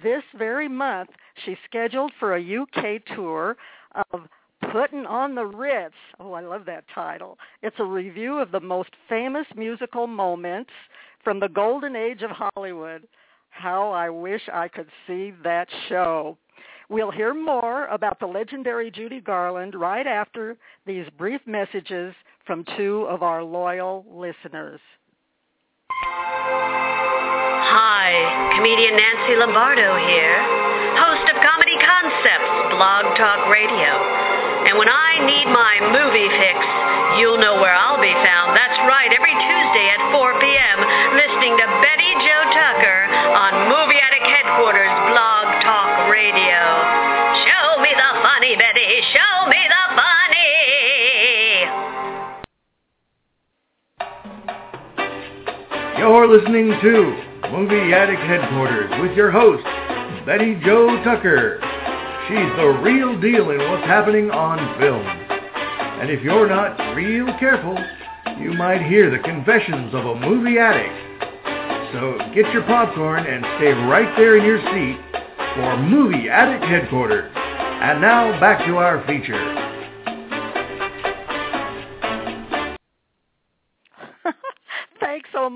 this 0.03 0.23
very 0.37 0.69
month, 0.69 1.09
she's 1.45 1.57
scheduled 1.65 2.11
for 2.19 2.35
a 2.35 2.61
UK 2.61 3.03
tour 3.15 3.57
of 4.13 4.21
Putting 4.71 5.05
on 5.05 5.35
the 5.35 5.45
Ritz. 5.45 5.95
Oh, 6.19 6.33
I 6.33 6.41
love 6.41 6.65
that 6.65 6.83
title. 6.93 7.37
It's 7.63 7.79
a 7.79 7.83
revue 7.83 8.37
of 8.37 8.51
the 8.51 8.59
most 8.59 8.89
famous 9.07 9.47
musical 9.55 10.05
moments 10.05 10.71
from 11.23 11.39
the 11.39 11.47
golden 11.47 11.95
age 11.95 12.21
of 12.21 12.31
Hollywood. 12.31 13.07
How 13.49 13.89
I 13.89 14.09
wish 14.09 14.41
I 14.53 14.67
could 14.67 14.87
see 15.07 15.33
that 15.43 15.67
show. 15.87 16.37
We'll 16.89 17.11
hear 17.11 17.33
more 17.33 17.85
about 17.87 18.19
the 18.19 18.25
legendary 18.25 18.91
Judy 18.91 19.21
Garland 19.21 19.75
right 19.75 20.07
after 20.07 20.57
these 20.85 21.05
brief 21.17 21.41
messages 21.45 22.13
from 22.45 22.65
two 22.77 23.05
of 23.09 23.21
our 23.21 23.43
loyal 23.43 24.05
listeners. 24.11 24.79
Hi, 27.71 28.55
comedian 28.55 28.95
Nancy 28.97 29.35
Lombardo 29.37 29.97
here, 30.07 30.41
host 30.97 31.29
of 31.29 31.37
Comedy 31.45 31.77
Concepts 31.77 32.73
Blog 32.73 33.05
Talk 33.17 33.47
Radio. 33.49 34.38
And 34.69 34.77
when 34.77 34.85
I 34.85 35.17
need 35.25 35.49
my 35.49 35.81
movie 35.81 36.29
fix, 36.29 36.61
you'll 37.17 37.41
know 37.41 37.57
where 37.57 37.73
I'll 37.73 37.97
be 37.97 38.13
found. 38.21 38.53
That's 38.53 38.77
right, 38.85 39.09
every 39.09 39.33
Tuesday 39.33 39.87
at 39.97 40.13
4 40.13 40.37
p.m., 40.37 40.77
listening 41.17 41.57
to 41.57 41.65
Betty 41.81 42.13
Jo 42.21 42.37
Tucker 42.53 43.09
on 43.33 43.65
Movie 43.65 43.97
Addict 43.97 44.29
Headquarters 44.29 44.93
Blog 45.09 45.45
Talk 45.65 46.05
Radio. 46.13 46.61
Show 47.49 47.81
me 47.81 47.89
the 47.97 48.11
funny, 48.21 48.53
Betty. 48.61 49.01
Show 49.09 49.49
me 49.49 49.57
the 49.57 49.85
funny. 49.97 50.53
You're 55.97 56.29
listening 56.29 56.77
to 56.77 56.93
Movie 57.49 57.89
Addict 57.89 58.21
Headquarters 58.21 58.93
with 59.01 59.17
your 59.17 59.31
host, 59.33 59.65
Betty 60.29 60.61
Jo 60.61 61.01
Tucker. 61.01 61.57
She's 62.29 62.55
the 62.57 62.79
real 62.85 63.19
deal 63.19 63.49
in 63.49 63.57
what's 63.57 63.87
happening 63.87 64.29
on 64.29 64.59
film. 64.79 65.01
And 65.01 66.11
if 66.11 66.21
you're 66.21 66.47
not 66.47 66.77
real 66.93 67.25
careful, 67.39 67.75
you 68.39 68.53
might 68.53 68.83
hear 68.83 69.09
the 69.09 69.17
confessions 69.17 69.95
of 69.95 70.05
a 70.05 70.15
movie 70.15 70.59
addict. 70.59 70.93
So 71.91 72.19
get 72.35 72.53
your 72.53 72.61
popcorn 72.69 73.25
and 73.25 73.43
stay 73.57 73.73
right 73.73 74.15
there 74.15 74.37
in 74.37 74.45
your 74.45 74.61
seat 74.69 75.01
for 75.55 75.75
Movie 75.77 76.29
Addict 76.29 76.63
Headquarters. 76.65 77.31
And 77.35 77.99
now 77.99 78.39
back 78.39 78.63
to 78.67 78.77
our 78.77 79.03
feature. 79.07 79.68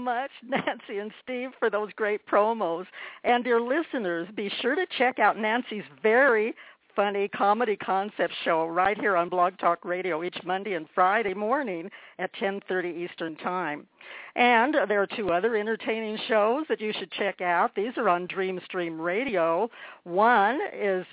Much, 0.03 0.31
Nancy 0.47 0.99
and 0.99 1.11
Steve, 1.23 1.49
for 1.59 1.69
those 1.69 1.91
great 1.95 2.25
promos. 2.27 2.85
And 3.23 3.43
dear 3.43 3.61
listeners, 3.61 4.27
be 4.35 4.51
sure 4.61 4.75
to 4.75 4.85
check 4.97 5.19
out 5.19 5.37
Nancy's 5.37 5.83
very 6.01 6.53
funny 6.95 7.27
comedy 7.27 7.75
concept 7.75 8.33
show 8.43 8.67
right 8.67 8.99
here 8.99 9.17
on 9.17 9.29
Blog 9.29 9.57
Talk 9.57 9.83
Radio 9.83 10.23
each 10.23 10.37
Monday 10.45 10.73
and 10.73 10.87
Friday 10.93 11.33
morning 11.33 11.89
at 12.19 12.31
10:30 12.33 12.95
Eastern 12.95 13.35
Time. 13.37 13.87
And 14.35 14.75
there 14.87 15.01
are 15.01 15.07
two 15.07 15.31
other 15.31 15.55
entertaining 15.55 16.17
shows 16.27 16.65
that 16.67 16.81
you 16.81 16.93
should 16.93 17.11
check 17.11 17.41
out. 17.41 17.73
These 17.75 17.97
are 17.97 18.09
on 18.09 18.27
Dreamstream 18.27 18.99
Radio. 18.99 19.69
One 20.03 20.59
is 20.71 21.05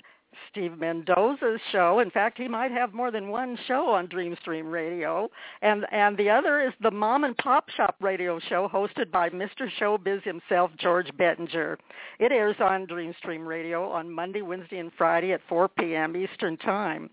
Steve 0.49 0.77
Mendoza's 0.77 1.59
show. 1.71 1.99
In 1.99 2.09
fact, 2.09 2.37
he 2.37 2.47
might 2.47 2.71
have 2.71 2.93
more 2.93 3.11
than 3.11 3.29
one 3.29 3.57
show 3.67 3.89
on 3.89 4.07
Dreamstream 4.07 4.71
Radio. 4.71 5.29
And 5.61 5.85
and 5.91 6.17
the 6.17 6.29
other 6.29 6.61
is 6.61 6.73
the 6.81 6.91
Mom 6.91 7.23
and 7.23 7.37
Pop 7.37 7.69
Shop 7.69 7.95
radio 7.99 8.39
show 8.39 8.67
hosted 8.67 9.11
by 9.11 9.29
Mr. 9.29 9.69
Showbiz 9.79 10.23
himself, 10.23 10.71
George 10.77 11.09
Bettinger. 11.17 11.77
It 12.19 12.31
airs 12.31 12.57
on 12.59 12.87
Dreamstream 12.87 13.45
Radio 13.45 13.89
on 13.89 14.09
Monday, 14.11 14.41
Wednesday, 14.41 14.79
and 14.79 14.91
Friday 14.97 15.33
at 15.33 15.41
4 15.47 15.69
p.m. 15.69 16.15
Eastern 16.15 16.57
Time. 16.57 17.09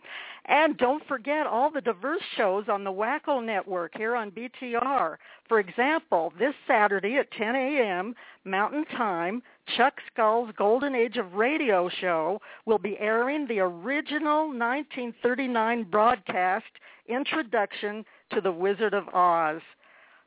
And 0.49 0.79
don't 0.79 1.07
forget 1.07 1.47
all 1.47 1.71
the 1.71 1.83
diverse 1.83 2.23
shows 2.37 2.65
on 2.69 2.83
the 2.83 2.91
Wacko 2.91 3.45
Network 3.45 3.93
here 3.97 4.17
on 4.17 4.31
BTR. 4.31 5.17
For 5.47 5.61
example, 5.61 6.33
this 6.39 6.55
Saturday 6.67 7.17
at 7.17 7.31
10 7.33 7.55
a.m. 7.55 8.15
Mountain 8.45 8.87
Time, 8.97 9.43
Chuck 9.77 9.95
Skull's 10.13 10.51
Golden 10.57 10.95
Age 10.95 11.17
of 11.17 11.35
Radio 11.35 11.91
show 12.01 12.41
will 12.65 12.79
be 12.79 12.99
airing 12.99 13.47
the 13.47 13.59
original 13.59 14.47
1939 14.49 15.85
broadcast 15.85 16.65
Introduction 17.09 18.05
to 18.33 18.41
the 18.41 18.53
Wizard 18.53 18.95
of 18.95 19.09
Oz. 19.13 19.61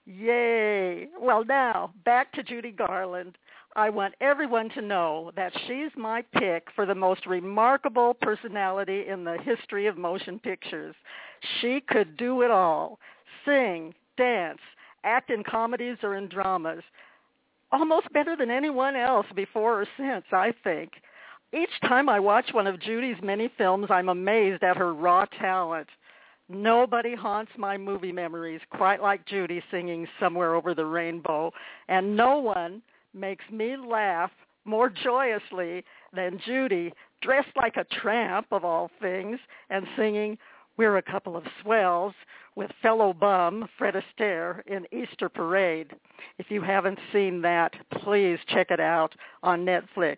Yay! 0.06 1.08
Well, 1.20 1.46
now, 1.46 1.94
back 2.06 2.32
to 2.34 2.44
Judy 2.44 2.72
Garland. 2.72 3.38
I 3.76 3.90
want 3.90 4.16
everyone 4.20 4.70
to 4.72 4.82
know 4.82 5.32
that 5.36 5.54
she's 5.66 5.92
my 5.96 6.24
pick 6.34 6.68
for 6.76 6.86
the 6.86 6.96
most 6.96 7.26
remarkable 7.26 8.14
personality 8.14 9.08
in 9.08 9.24
the 9.24 9.38
history 9.44 9.88
of 9.88 9.98
motion 9.98 10.40
pictures. 10.40 10.96
She 11.60 11.82
could 11.88 12.18
do 12.18 12.42
it 12.42 12.52
all. 12.52 13.00
Sing, 13.46 13.94
dance, 14.18 14.60
act 15.04 15.30
in 15.30 15.44
comedies 15.44 15.98
or 16.04 16.16
in 16.16 16.28
dramas. 16.28 16.84
Almost 17.72 18.12
better 18.14 18.36
than 18.36 18.52
anyone 18.52 18.96
else 18.96 19.26
before 19.36 19.82
or 19.82 19.88
since, 19.98 20.26
I 20.32 20.54
think. 20.64 20.92
Each 21.54 21.70
time 21.88 22.10
I 22.10 22.20
watch 22.20 22.54
one 22.54 22.68
of 22.68 22.80
Judy's 22.80 23.22
many 23.22 23.50
films, 23.58 23.88
I'm 23.90 24.10
amazed 24.10 24.64
at 24.64 24.78
her 24.78 24.94
raw 24.94 25.26
talent. 25.40 25.88
Nobody 26.50 27.16
haunts 27.16 27.52
my 27.58 27.78
movie 27.78 28.12
memories 28.12 28.62
quite 28.72 29.02
like 29.02 29.26
Judy 29.26 29.64
singing 29.72 30.08
Somewhere 30.20 30.56
Over 30.56 30.74
the 30.74 30.86
Rainbow, 30.86 31.52
and 31.88 32.16
no 32.16 32.40
one 32.40 32.82
makes 33.14 33.46
me 33.52 33.78
laugh 33.78 34.32
more 34.66 34.90
joyously 34.90 35.84
than 36.14 36.40
Judy, 36.46 36.94
dressed 37.22 37.56
like 37.56 37.78
a 37.78 37.86
tramp 38.02 38.48
of 38.52 38.66
all 38.66 38.92
things, 39.02 39.40
and 39.70 39.86
singing 39.96 40.38
We're 40.78 40.98
a 40.98 41.02
Couple 41.02 41.36
of 41.36 41.44
Swells 41.62 42.14
with 42.56 42.72
fellow 42.82 43.14
bum 43.14 43.68
Fred 43.78 43.96
Astaire 43.96 44.62
in 44.66 44.86
Easter 44.92 45.30
Parade. 45.30 45.92
If 46.38 46.50
you 46.50 46.62
haven't 46.62 47.00
seen 47.14 47.42
that, 47.42 47.74
please 48.04 48.40
check 48.48 48.72
it 48.72 48.80
out 48.80 49.14
on 49.44 49.66
Netflix. 49.66 50.18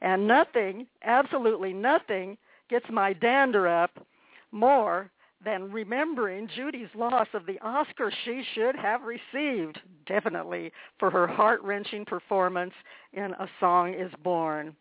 And 0.00 0.26
nothing, 0.26 0.86
absolutely 1.04 1.72
nothing, 1.72 2.36
gets 2.68 2.86
my 2.90 3.12
dander 3.12 3.68
up 3.68 3.90
more 4.50 5.10
than 5.44 5.72
remembering 5.72 6.48
Judy's 6.54 6.88
loss 6.94 7.26
of 7.34 7.46
the 7.46 7.58
Oscar 7.62 8.12
she 8.24 8.42
should 8.54 8.76
have 8.76 9.02
received, 9.02 9.80
definitely, 10.06 10.72
for 10.98 11.10
her 11.10 11.26
heart-wrenching 11.26 12.04
performance 12.04 12.74
in 13.12 13.32
A 13.32 13.48
Song 13.58 13.94
is 13.94 14.12
Born. 14.22 14.76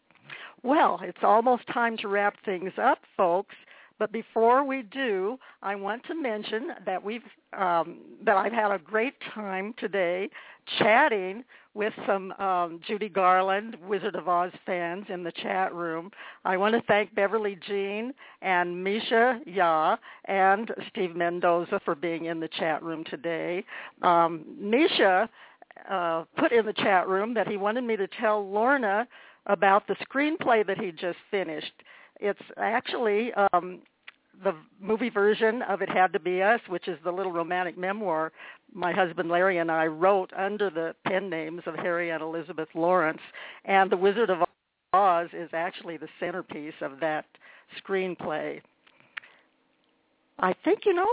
Well, 0.63 0.99
it's 1.01 1.23
almost 1.23 1.63
time 1.73 1.97
to 1.97 2.07
wrap 2.07 2.35
things 2.45 2.73
up, 2.81 2.99
folks. 3.17 3.55
But 4.01 4.11
before 4.11 4.63
we 4.63 4.81
do, 4.81 5.37
I 5.61 5.75
want 5.75 6.03
to 6.07 6.15
mention 6.15 6.69
that 6.87 7.03
we've 7.03 7.21
um, 7.55 7.99
that 8.25 8.35
I've 8.35 8.51
had 8.51 8.71
a 8.71 8.79
great 8.79 9.13
time 9.35 9.75
today 9.77 10.27
chatting 10.79 11.43
with 11.75 11.93
some 12.07 12.31
um, 12.39 12.79
Judy 12.87 13.09
Garland 13.09 13.77
Wizard 13.87 14.15
of 14.15 14.27
Oz 14.27 14.51
fans 14.65 15.05
in 15.09 15.23
the 15.23 15.31
chat 15.43 15.71
room. 15.75 16.09
I 16.45 16.57
want 16.57 16.73
to 16.73 16.81
thank 16.87 17.13
Beverly 17.13 17.59
Jean 17.67 18.11
and 18.41 18.83
Misha 18.83 19.39
Ya 19.45 19.97
and 20.25 20.71
Steve 20.89 21.15
Mendoza 21.15 21.79
for 21.85 21.93
being 21.93 22.25
in 22.25 22.39
the 22.39 22.49
chat 22.57 22.81
room 22.81 23.03
today. 23.03 23.63
Um, 24.01 24.45
Misha 24.59 25.29
uh, 25.91 26.23
put 26.39 26.51
in 26.51 26.65
the 26.65 26.73
chat 26.73 27.07
room 27.07 27.35
that 27.35 27.47
he 27.47 27.55
wanted 27.55 27.83
me 27.83 27.97
to 27.97 28.07
tell 28.19 28.49
Lorna 28.49 29.07
about 29.45 29.85
the 29.87 29.95
screenplay 30.11 30.65
that 30.65 30.79
he 30.79 30.91
just 30.91 31.19
finished. 31.29 31.73
It's 32.21 32.39
actually 32.57 33.33
um, 33.33 33.79
the 34.43 34.53
movie 34.79 35.09
version 35.09 35.61
of 35.63 35.81
It 35.81 35.89
Had 35.89 36.13
to 36.13 36.19
Be 36.19 36.41
Us, 36.41 36.61
which 36.67 36.87
is 36.87 36.97
the 37.03 37.11
little 37.11 37.31
romantic 37.31 37.77
memoir 37.77 38.31
my 38.73 38.91
husband 38.93 39.29
Larry 39.29 39.57
and 39.57 39.69
I 39.69 39.87
wrote 39.87 40.31
under 40.37 40.69
the 40.69 40.95
pen 41.05 41.29
names 41.29 41.61
of 41.65 41.75
Harry 41.75 42.11
and 42.11 42.21
Elizabeth 42.21 42.69
Lawrence. 42.73 43.19
And 43.65 43.91
The 43.91 43.97
Wizard 43.97 44.29
of 44.29 44.39
Oz 44.93 45.27
is 45.33 45.49
actually 45.53 45.97
the 45.97 46.07
centerpiece 46.19 46.73
of 46.81 46.99
that 47.01 47.25
screenplay. 47.83 48.61
I 50.39 50.53
think, 50.63 50.81
you 50.85 50.93
know, 50.93 51.09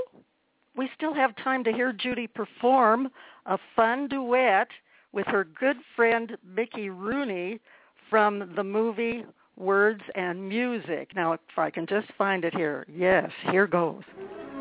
we 0.77 0.89
still 0.97 1.15
have 1.15 1.35
time 1.37 1.65
to 1.65 1.73
hear 1.73 1.93
Judy 1.93 2.27
perform 2.27 3.09
a 3.47 3.59
fun 3.75 4.09
duet 4.09 4.69
with 5.13 5.27
her 5.27 5.45
good 5.45 5.77
friend 5.97 6.37
Mickey 6.55 6.91
Rooney 6.91 7.61
from 8.09 8.53
the 8.55 8.65
movie 8.65 9.25
Words 9.59 10.03
and 10.15 10.49
Music. 10.49 11.11
Now, 11.17 11.33
if 11.33 11.41
I 11.57 11.71
can 11.71 11.87
just 11.87 12.07
find 12.17 12.45
it 12.45 12.55
here. 12.55 12.87
Yes, 12.89 13.31
here 13.51 13.67
goes. 13.67 14.03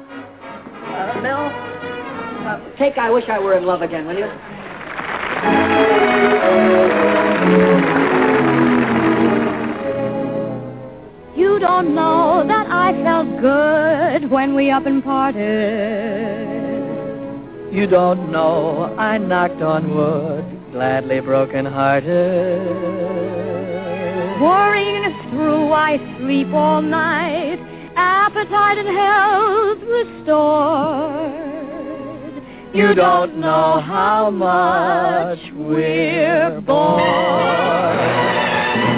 Uh, 0.10 1.20
Mel, 1.22 1.46
uh, 2.48 2.60
take 2.78 2.98
I 2.98 3.12
Wish 3.12 3.26
I 3.30 3.40
Were 3.40 3.56
in 3.58 3.66
Love 3.66 3.82
Again, 3.84 4.08
will 4.08 4.18
you? 4.18 4.26
You 11.36 11.60
don't 11.60 11.94
know 11.94 12.44
that 12.48 12.68
I 12.68 12.94
felt 13.04 13.42
good 13.42 14.32
when 14.32 14.56
we 14.56 14.72
up 14.72 14.86
and 14.88 15.04
parted. 15.04 16.48
You 17.72 17.86
don't 17.86 18.32
know 18.32 18.96
I 18.98 19.20
knocked 19.20 19.62
on 19.62 19.94
wood, 19.94 20.72
gladly 20.72 21.20
broken 21.20 21.66
hearted. 21.66 23.47
Worrying 24.42 25.30
through, 25.32 25.72
I 25.74 25.98
sleep 26.20 26.54
all 26.54 26.82
night, 26.82 27.60
appetite 27.96 28.78
and 28.78 28.88
health 28.88 29.80
restored. 29.90 31.48
You 32.76 32.94
don't 32.94 33.40
know 33.40 33.82
how 33.82 34.30
much 34.30 35.40
we're 35.56 36.62
bored. 36.62 37.00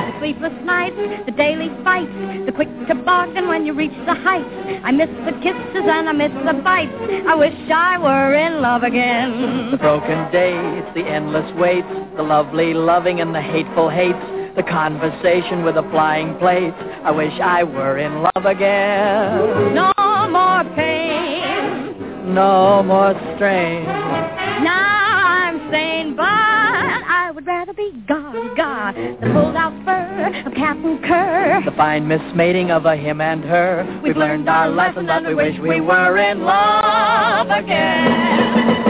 The 0.08 0.20
sleepless 0.20 0.66
nights, 0.66 0.98
the 1.26 1.32
daily 1.32 1.70
fights, 1.86 2.12
the 2.46 2.52
quick 2.52 2.68
toboggan 2.90 3.48
when 3.48 3.66
you 3.66 3.72
reach 3.74 3.96
the 4.06 4.16
heights. 4.16 4.50
I 4.84 4.92
miss 4.92 5.10
the 5.24 5.32
kisses 5.42 5.88
and 5.88 6.10
I 6.10 6.12
miss 6.12 6.34
the 6.46 6.54
bites. 6.62 6.92
I 7.28 7.36
wish 7.36 7.56
I 7.74 7.98
were 7.98 8.34
in 8.34 8.62
love 8.62 8.84
again. 8.84 9.72
The 9.72 9.78
broken 9.78 10.30
days, 10.34 10.84
the 10.94 11.06
endless 11.06 11.50
waits, 11.56 11.88
the 12.18 12.24
lovely 12.24 12.74
loving 12.74 13.22
and 13.22 13.34
the 13.34 13.42
hateful 13.42 13.90
hates. 13.90 14.18
The 14.60 14.66
conversation 14.66 15.64
with 15.64 15.76
the 15.76 15.84
flying 15.84 16.38
plate. 16.38 16.74
I 17.06 17.12
wish 17.12 17.32
I 17.42 17.64
were 17.64 17.98
in 17.98 18.24
love 18.24 18.46
again. 18.46 19.74
No 19.74 19.94
more 20.30 20.76
pain. 20.76 22.34
No 22.36 22.84
more 22.84 23.14
strain. 23.38 23.86
Now 23.86 25.46
I'm 25.48 25.72
sane, 25.72 26.14
but 26.14 26.26
I 26.26 27.32
would 27.34 27.48
rather 27.48 27.72
be 27.72 27.94
gone, 28.06 28.54
gone 28.58 28.96
The 29.22 29.28
pulled 29.32 29.56
out 29.56 29.72
fur 29.86 30.44
of 30.46 30.54
Captain 30.54 31.02
Kerr. 31.08 31.62
The 31.64 31.72
fine 31.78 32.10
mismating 32.10 32.70
of 32.70 32.86
a 32.86 32.98
him 32.98 33.22
and 33.22 33.46
her. 33.46 34.02
We've 34.04 34.18
learned 34.18 34.50
our 34.50 34.70
lesson 34.70 35.10
and 35.10 35.26
we 35.26 35.36
wish 35.36 35.58
we 35.62 35.80
were 35.80 36.18
in 36.18 36.44
love 36.44 37.48
again. 37.48 38.89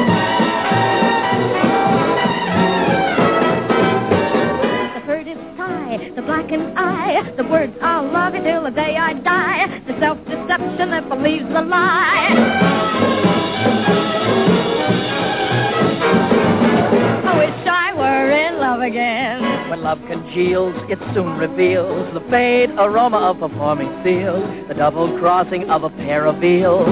The 5.97 6.21
blackened 6.21 6.77
eye, 6.77 7.33
the 7.35 7.43
words 7.45 7.73
I'll 7.81 8.11
love 8.11 8.35
you 8.35 8.43
till 8.43 8.63
the 8.63 8.69
day 8.69 8.95
I 8.95 9.13
die, 9.13 9.81
the 9.87 9.99
self-deception 9.99 10.91
that 10.91 11.09
believes 11.09 11.45
the 11.45 11.61
lie. 11.61 12.27
I 17.25 17.37
wish 17.39 17.67
I 17.67 17.93
were 17.95 18.29
in 18.29 18.59
love 18.59 18.81
again. 18.81 19.69
When 19.71 19.81
love 19.81 19.99
congeals, 20.07 20.75
it 20.89 20.99
soon 21.15 21.37
reveals 21.39 22.13
the 22.13 22.21
faint 22.29 22.73
aroma 22.77 23.17
of 23.17 23.39
performing 23.39 23.89
fields, 24.03 24.67
the 24.67 24.75
double 24.75 25.17
crossing 25.17 25.71
of 25.71 25.83
a 25.83 25.89
pair 25.89 26.27
of 26.27 26.43
eels. 26.43 26.87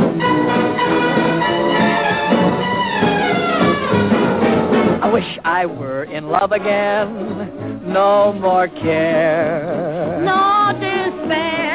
I 5.03 5.09
wish 5.13 5.39
I 5.45 5.67
were 5.67 6.03
in 6.05 6.29
love 6.29 6.51
again. 6.51 7.66
No 7.87 8.33
more 8.33 8.67
care. 8.67 10.21
No 10.21 10.73
despair. 10.73 11.67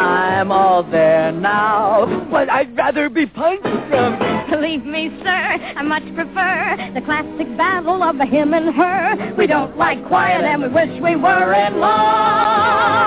I'm 0.00 0.50
all 0.50 0.82
there 0.82 1.30
now, 1.32 2.26
but 2.30 2.50
I'd 2.50 2.76
rather 2.76 3.08
be 3.08 3.24
punched 3.26 3.62
from. 3.62 4.18
Believe 4.50 4.84
me, 4.84 5.10
sir, 5.22 5.58
I 5.76 5.82
much 5.82 6.02
prefer 6.14 6.90
the 6.94 7.00
classic 7.02 7.56
battle 7.56 8.02
of 8.02 8.16
him 8.28 8.52
and 8.52 8.74
her. 8.74 9.34
We 9.36 9.46
don't 9.46 9.76
like 9.78 10.04
quiet 10.08 10.42
and 10.44 10.62
we 10.62 10.68
wish 10.68 10.90
we 11.00 11.14
were 11.16 11.52
in 11.54 11.78
love. 11.78 13.06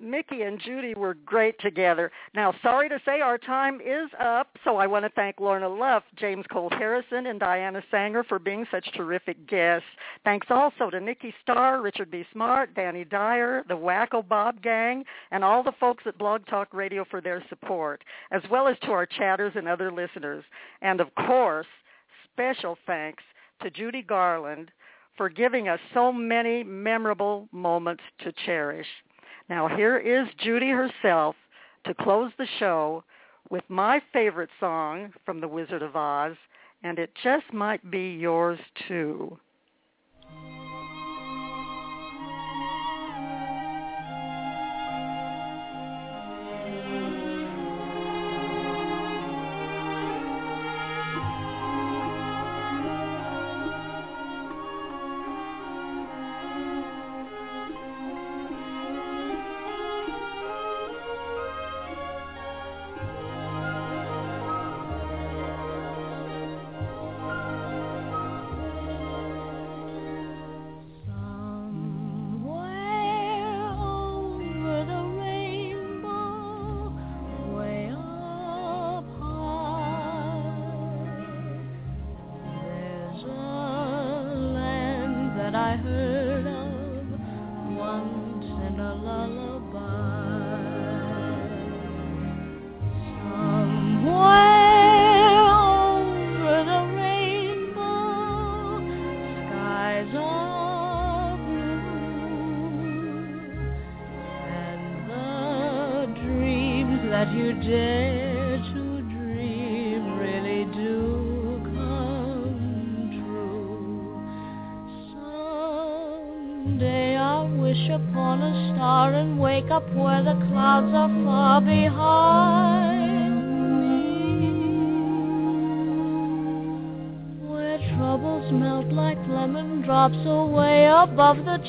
Mickey 0.00 0.42
and 0.42 0.60
Judy 0.60 0.94
were 0.94 1.14
great 1.14 1.58
together. 1.60 2.10
Now, 2.34 2.54
sorry 2.62 2.88
to 2.88 3.00
say 3.04 3.20
our 3.20 3.38
time 3.38 3.80
is 3.80 4.08
up, 4.20 4.48
so 4.64 4.76
I 4.76 4.86
want 4.86 5.04
to 5.04 5.10
thank 5.10 5.40
Lorna 5.40 5.68
Luft, 5.68 6.06
James 6.16 6.44
Colt 6.52 6.72
Harrison, 6.74 7.26
and 7.26 7.40
Diana 7.40 7.82
Saenger 7.92 8.26
for 8.26 8.38
being 8.38 8.66
such 8.70 8.86
terrific 8.94 9.46
guests. 9.46 9.88
Thanks 10.24 10.46
also 10.50 10.90
to 10.90 11.00
Nikki 11.00 11.34
Starr, 11.42 11.82
Richard 11.82 12.10
B. 12.10 12.24
Smart, 12.32 12.74
Danny 12.74 13.04
Dyer, 13.04 13.64
the 13.68 13.74
Wacko 13.74 14.26
Bob 14.26 14.62
Gang, 14.62 15.04
and 15.30 15.42
all 15.42 15.62
the 15.62 15.72
folks 15.80 16.04
at 16.06 16.18
Blog 16.18 16.46
Talk 16.46 16.72
Radio 16.72 17.04
for 17.10 17.20
their 17.20 17.44
support, 17.48 18.02
as 18.30 18.42
well 18.50 18.68
as 18.68 18.78
to 18.80 18.92
our 18.92 19.06
chatters 19.06 19.52
and 19.56 19.68
other 19.68 19.92
listeners. 19.92 20.44
And 20.80 21.00
of 21.00 21.14
course, 21.14 21.66
special 22.32 22.78
thanks 22.86 23.22
to 23.62 23.70
Judy 23.70 24.02
Garland 24.02 24.70
for 25.16 25.28
giving 25.28 25.68
us 25.68 25.80
so 25.92 26.12
many 26.12 26.62
memorable 26.62 27.48
moments 27.52 28.02
to 28.24 28.32
cherish. 28.46 28.86
Now 29.52 29.68
here 29.68 29.98
is 29.98 30.26
Judy 30.38 30.70
herself 30.70 31.36
to 31.84 31.92
close 31.92 32.32
the 32.38 32.46
show 32.58 33.04
with 33.50 33.62
my 33.68 34.00
favorite 34.10 34.48
song 34.58 35.12
from 35.26 35.42
The 35.42 35.46
Wizard 35.46 35.82
of 35.82 35.94
Oz, 35.94 36.36
and 36.82 36.98
it 36.98 37.10
just 37.22 37.52
might 37.52 37.90
be 37.90 38.14
yours 38.14 38.58
too. 38.88 39.38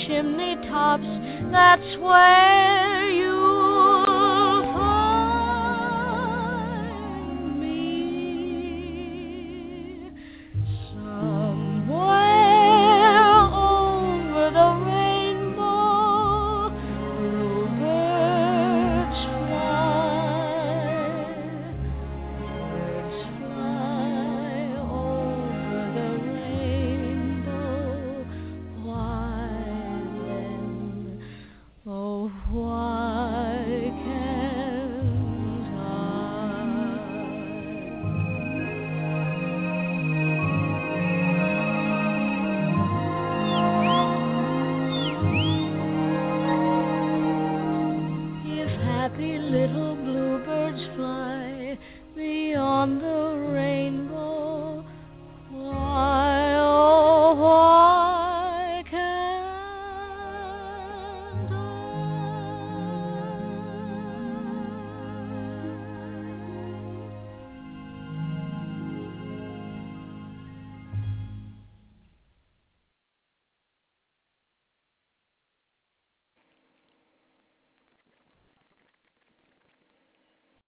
Chimney 0.06 0.56
tops, 0.68 1.04
that's 1.52 1.98
where 2.00 3.10
you 3.10 3.43